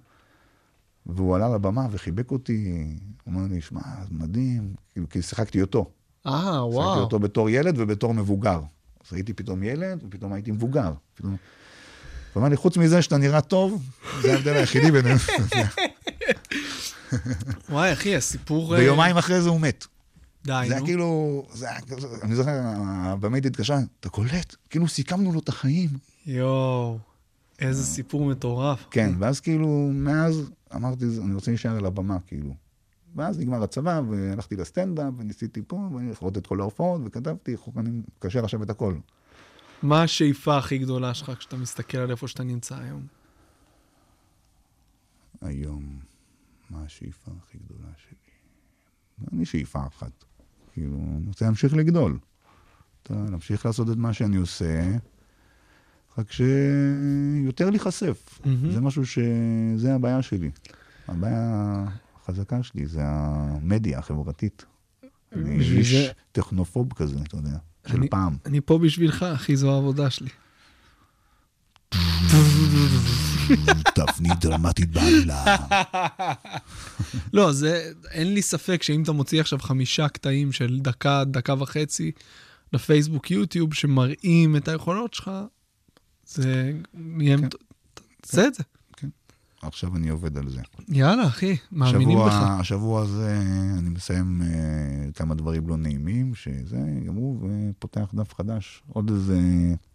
[1.05, 2.87] והוא עלה לבמה וחיבק אותי,
[3.23, 5.91] הוא אמר לי, שמע, מדהים, כאילו, כי שיחקתי אותו.
[6.25, 6.99] אה, שיחקתי וואו.
[6.99, 8.61] אותו בתור ילד ובתור מבוגר.
[9.07, 10.93] אז הייתי פתאום ילד, ופתאום הייתי מבוגר.
[11.13, 11.35] פתאום...
[12.33, 13.83] הוא אמר לי, חוץ מזה שאתה נראה טוב,
[14.21, 15.19] זה ההבדל היחידי בינינו.
[17.69, 18.75] וואי, אחי, הסיפור...
[18.75, 19.85] אה, ויומיים אחרי זה הוא מת.
[20.45, 20.85] די, זה היה נו.
[20.85, 24.55] כאילו, זה היה כזה, אני זוכר, הבמאית התקשרה, אתה קולט?
[24.69, 25.89] כאילו סיכמנו לו את החיים.
[26.25, 26.97] יואו,
[27.59, 28.85] איזה סיפור מטורף.
[28.91, 32.53] כן, ואז כאילו, מאז אמרתי, אני רוצה להישאר על הבמה, כאילו.
[33.15, 38.63] ואז נגמר הצבא, והלכתי לסטנדאפ, וניסיתי פה, ולכרות את כל ההופעות, וכתבתי, אני מקשר עכשיו
[38.63, 38.95] את הכל.
[39.83, 43.07] מה השאיפה הכי גדולה שלך כשאתה מסתכל על איפה שאתה נמצא היום?
[45.41, 45.99] היום,
[46.69, 48.17] מה השאיפה הכי גדולה שלי?
[49.31, 50.11] אין לי שאיפה אחת.
[50.73, 52.19] כאילו, אני רוצה להמשיך לגדול.
[53.03, 54.91] אתה, להמשיך לעשות את מה שאני עושה,
[56.17, 58.39] רק שיותר להיחשף.
[58.45, 58.71] מהמם.
[58.71, 59.19] זה משהו ש...
[59.75, 60.51] זה הבעיה שלי.
[61.07, 64.65] הבעיה החזקה שלי זה המדיה החברתית.
[65.33, 67.57] אני איש זה- טכנופוב כזה, אתה יודע,
[67.87, 68.37] של אני- פעם.
[68.45, 70.29] אני פה בשבילך, אחי, זו העבודה שלי.
[73.95, 75.55] תפנית דרמטית בעלילה.
[77.33, 82.11] לא, זה, אין לי ספק שאם אתה מוציא עכשיו חמישה קטעים של דקה, דקה וחצי
[82.73, 85.31] לפייסבוק, יוטיוב, שמראים את היכולות שלך,
[86.25, 86.71] זה
[87.19, 87.37] יהיה...
[87.37, 87.47] כן.
[88.21, 88.63] תעשה את זה.
[89.63, 90.61] עכשיו אני עובד על זה.
[90.89, 92.59] יאללה, אחי, מאמינים השבוע, בך.
[92.59, 93.39] השבוע הזה
[93.79, 98.83] אני מסיים אה, כמה דברים לא נעימים, שזה גמרו, ופותח דף חדש.
[98.87, 99.39] עוד איזה,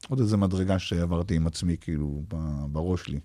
[0.08, 3.20] עוד איזה מדרגה שעברתי עם עצמי, כאילו, ב- בראש שלי.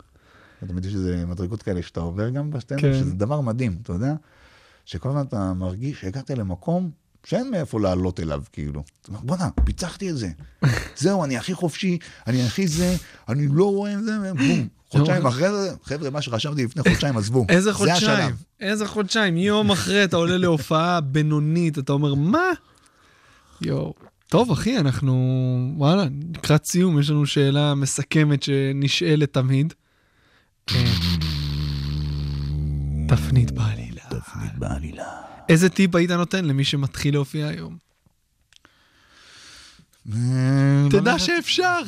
[0.68, 2.94] תמיד יש איזה מדרגות כאלה שאתה עובר גם בסטנדאפ, כן.
[2.94, 4.16] שזה דבר מדהים, אתה יודע?
[4.86, 6.92] שכל הזמן אתה מרגיש שהגעת למקום
[7.26, 8.84] שאין מאיפה לעלות אליו, כאילו.
[9.02, 10.30] אתה אומר, בואנה, פיצחתי את זה.
[10.98, 11.98] זהו, אני הכי חופשי,
[12.28, 12.96] אני הכי זה,
[13.30, 14.68] אני לא רואה את זה, בום.
[14.90, 17.46] חודשיים אחרי זה, חבר'ה, מה שחשבתי לפני חודשיים, עזבו.
[17.50, 18.36] איזה זה חודשיים.
[18.60, 19.38] איזה חודשיים.
[19.38, 22.50] יום אחרי אתה עולה להופעה בינונית, אתה אומר, מה?
[23.62, 23.94] יואו.
[24.28, 26.06] טוב, אחי, אנחנו, וואלה,
[26.36, 29.74] לקראת סיום, יש לנו שאלה מסכמת שנשאלת תמיד.
[30.72, 30.94] אה,
[33.08, 34.02] תפנית בעלילה.
[34.10, 35.33] תפנית בעלילה.
[35.50, 37.78] איזה טיפ היית נותן למי שמתחיל להופיע היום?
[40.14, 40.18] אה,
[40.90, 41.80] תדע ללכת- שאפשר.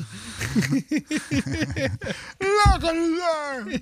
[2.41, 2.47] לא,
[2.81, 3.77] חלילה.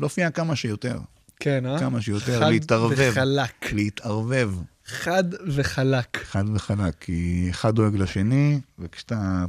[0.00, 0.98] להופיע כמה שיותר,
[1.40, 1.78] כן, אה?
[1.78, 3.10] כמה שיותר, חד להתערבב.
[3.12, 3.72] וחלק.
[3.72, 4.50] להתערבב,
[4.86, 6.16] חד וחלק.
[6.24, 9.44] חד וחלק, כי אחד דואג לשני, וכשאתה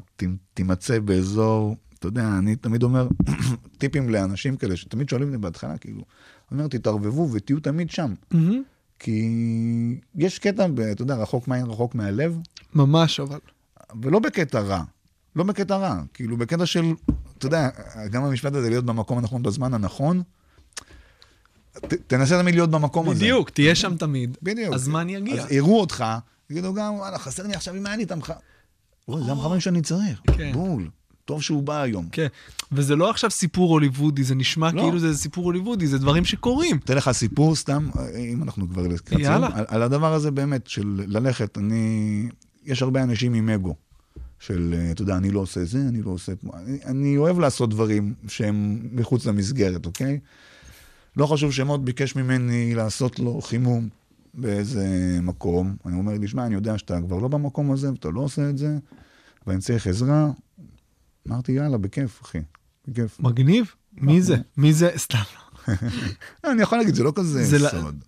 [0.54, 3.08] תימצא באזור, אתה יודע, אני תמיד אומר
[3.80, 6.02] טיפים לאנשים כאלה, שתמיד שואלים אותי בהתחלה, כאילו,
[6.52, 8.14] אני אומר, תתערבבו ותהיו תמיד שם.
[9.00, 9.30] כי
[10.16, 12.40] יש קטע, אתה יודע, רחוק מהעין, רחוק מהלב,
[12.76, 13.40] ממש, אבל.
[14.02, 14.84] ולא בקטע רע.
[15.36, 16.86] לא בקטע רע, כאילו בקטע של,
[17.38, 17.70] אתה יודע,
[18.12, 20.24] גם המשפט הזה, להיות במקום הנכון בזמן הנכון,
[21.74, 23.20] ת, תנסה תמיד להיות במקום הזה.
[23.20, 24.38] בדיוק, תהיה שם תמיד.
[24.44, 24.74] בדיוק.
[24.74, 25.44] הזמן יגיע.
[25.44, 26.06] אז יראו אותך,
[26.50, 28.32] יגידו גם, וואלה, חסר לי עכשיו, אם היה לי את המח...
[29.08, 30.22] אוי, זה המחמם שאני צריך.
[30.38, 30.52] כן.
[30.54, 30.90] בול.
[31.26, 32.08] טוב שהוא בא היום.
[32.12, 32.28] כן,
[32.72, 34.82] וזה לא עכשיו סיפור הוליוודי, זה נשמע לא.
[34.82, 36.78] כאילו זה סיפור הוליוודי, זה דברים שקורים.
[36.78, 39.50] אתן לך סיפור סתם, אם אנחנו כבר לקראת יאללה.
[39.54, 42.30] על, על הדבר הזה באמת, של ללכת, אני...
[42.66, 43.76] יש הרבה אנשים עם אגו,
[44.40, 46.32] של, אה, אתה יודע, אני לא עושה זה, אני לא עושה...
[46.54, 50.20] אני, אני אוהב לעשות דברים שהם מחוץ למסגרת, אוקיי?
[51.18, 53.90] לא חשוב שמוט ביקש ממני לעשות לו חימום
[54.34, 55.76] באיזה מקום.
[55.86, 58.58] אני אומר לי, שמע, אני יודע שאתה כבר לא במקום הזה, ואתה לא עושה את
[58.58, 58.78] זה,
[59.48, 60.32] ואני צריך עזרה.
[61.30, 62.38] אמרתי, יאללה, בכיף, אחי,
[62.88, 63.20] בכיף.
[63.20, 63.72] מגניב?
[63.98, 64.36] מי זה?
[64.58, 64.90] מי זה?
[65.08, 65.18] סתם.
[66.44, 68.04] אני יכול להגיד, זה לא כזה זה לא- סוד.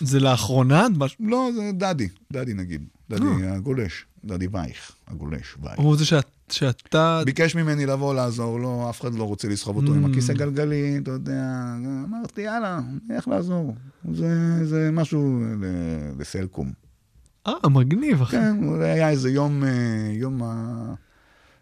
[0.00, 0.86] זה לאחרונה?
[1.20, 2.84] לא, זה דדי, דדי נגיד.
[3.10, 5.78] דדי הגולש, דדי וייך, הגולש, וייך.
[5.78, 7.22] הוא זה שאת- שאתה...
[7.24, 10.08] ביקש ממני לבוא לעזור לו, אף אחד לא רוצה לסחוב אותו עם Mm.
[10.10, 11.74] הכיסא גלגלי, אתה יודע,
[12.04, 12.80] אמרתי, יאללה,
[13.10, 13.74] איך לעזור?
[14.12, 14.28] זה,
[14.66, 15.40] זה משהו
[16.18, 16.72] לסלקום.
[17.46, 18.36] אה, מגניב, אחי.
[18.36, 19.68] כן, זה היה איזה יום, אה,
[20.12, 20.42] יום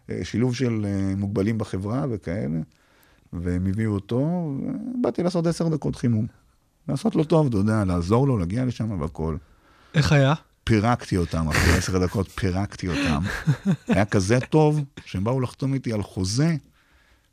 [0.09, 2.59] השילוב של אה, מוגבלים בחברה וכאלה,
[3.33, 4.51] והם הביאו אותו,
[4.99, 6.27] ובאתי לעשות עשר דקות חימום.
[6.87, 9.37] לעשות לו טוב, אתה יודע, לעזור לו, להגיע לשם והכל.
[9.93, 10.33] איך היה?
[10.63, 13.23] פירקתי אותם, אחרי עשר דקות פירקתי אותם.
[13.87, 16.55] היה כזה טוב, שהם באו לחתום איתי על חוזה,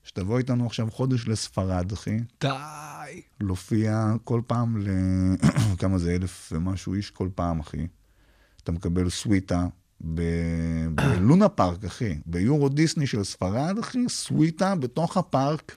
[0.04, 2.18] שתבוא איתנו עכשיו חודש לספרד, אחי.
[2.40, 3.20] די.
[3.40, 4.88] להופיע כל פעם ל...
[5.80, 7.86] כמה זה, אלף ומשהו איש כל פעם, אחי.
[8.62, 9.66] אתה מקבל סוויטה.
[10.00, 12.18] בלונה פארק, אחי.
[12.26, 15.76] ביורו דיסני של ספרד, אחי, סוויטה בתוך הפארק.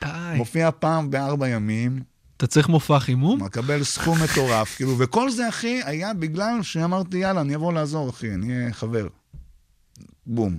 [0.00, 0.08] די.
[0.36, 2.02] מופיע פעם בארבע ימים,
[2.42, 3.42] אתה צריך מופע חימום?
[3.42, 8.34] מקבל סכום מטורף, כאילו, וכל זה, אחי, היה בגלל שאמרתי, יאללה, אני אבוא לעזור, אחי,
[8.34, 9.08] אני אהיה חבר.
[10.26, 10.58] בום,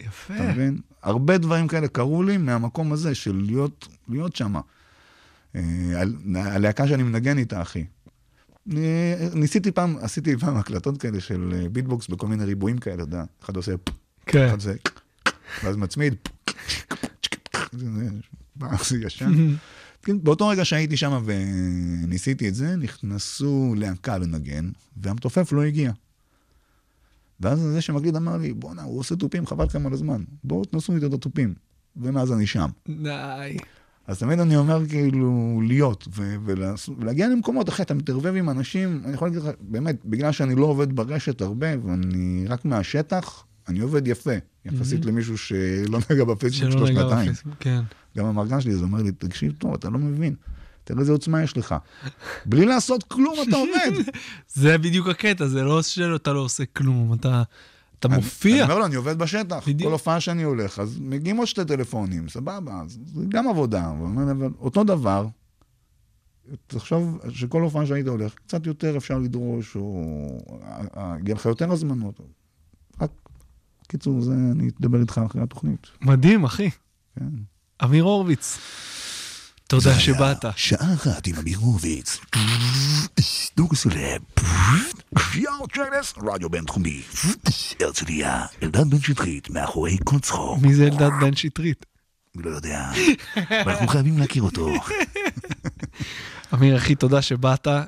[0.00, 0.34] יפה.
[0.34, 0.80] אתה מבין?
[1.02, 4.54] הרבה דברים כאלה קרו לי מהמקום הזה של להיות, להיות שם.
[6.34, 7.84] הלהקה שאני מנגן איתה, אחי.
[9.34, 13.24] ניסיתי פעם, עשיתי פעם הקלטות כאלה של אה, ביטבוקס בכל מיני ריבועים כאלה, אתה יודע,
[13.44, 13.72] אחד עושה,
[14.26, 14.46] כן.
[14.46, 14.72] אחד עושה,
[15.64, 16.14] ואז מצמיד,
[18.88, 19.54] זה ישן.
[20.02, 25.92] כן, באותו רגע שהייתי שם וניסיתי את זה, נכנסו להקה לנגן, והמתופף לא הגיע.
[27.40, 30.22] ואז זה שמקליט אמר לי, בואנה, הוא עושה תופים, חבל לכם על הזמן.
[30.44, 31.54] בואו תנסו איתו את התופים.
[31.96, 32.68] ומאז אני שם.
[32.88, 33.56] די.
[34.10, 36.36] אז תמיד אני אומר כאילו להיות ו-
[36.98, 40.66] ולהגיע למקומות, אחי, אתה מתערבב עם אנשים, אני יכול להגיד לך, באמת, בגלל שאני לא
[40.66, 44.34] עובד ברשת הרבה ואני רק מהשטח, אני עובד יפה,
[44.64, 47.32] יחסית למישהו שלא נגע בפייסבוק שלא שלו נגע שנתיים.
[47.60, 47.80] כן.
[48.16, 50.34] גם המרגן שלי, זה אומר לי, תקשיב טוב, אתה לא מבין.
[50.84, 51.74] תראה איזה עוצמה יש לך.
[52.46, 54.10] בלי לעשות כלום אתה עובד.
[54.54, 57.42] זה בדיוק הקטע, זה לא שאתה לא עושה כלום, אתה,
[58.00, 58.62] אתה אני מופיע.
[58.64, 59.68] אומר לו, אני עובד בשטח.
[59.68, 59.88] בדיוק.
[59.88, 63.90] כל הופעה שאני הולך, אז מגיעים עוד שתי טלפונים, סבבה, אז זה גם עבודה.
[63.90, 65.26] אבל אותו דבר,
[66.66, 70.04] תחשוב שכל הופעה שהיית הולך, קצת יותר אפשר לדרוש, או
[70.62, 72.20] אה, אה, יהיה לך יותר הזמנות.
[73.00, 73.10] רק,
[73.88, 75.86] קיצור, זה, אני אדבר איתך אחרי התוכנית.
[76.00, 76.70] מדהים, אחי.
[77.18, 77.28] כן.
[77.84, 78.58] אמיר הורוביץ,
[79.70, 80.44] תודה שבאת.
[80.56, 82.18] שעה אחת עם אמיר הורוביץ.
[83.56, 84.22] דוגו סולב.
[85.34, 87.02] יאו צ'רנס, רדיו בינתחומי.
[87.80, 90.58] הרצליה, אלדד בן שטרית, מאחורי כל צחוק.
[90.62, 91.86] מי זה אלדד בן שטרית?
[92.36, 92.90] לא יודע,
[93.50, 94.68] אנחנו חייבים להכיר אותו.
[96.54, 97.66] אמיר, אחי, תודה שבאת.
[97.66, 97.82] אה,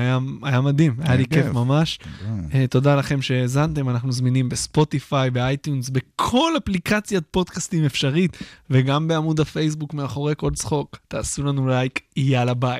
[0.00, 1.46] היה, היה מדהים, היה לי כיף.
[1.46, 1.98] ממש.
[2.54, 8.36] אה, תודה לכם שהאזנתם, אנחנו זמינים בספוטיפיי, באייטיונס, בכל אפליקציית פודקאסטים אפשרית,
[8.70, 10.96] וגם בעמוד הפייסבוק מאחורי כל צחוק.
[11.08, 12.70] תעשו לנו לייק, יאללה ביי.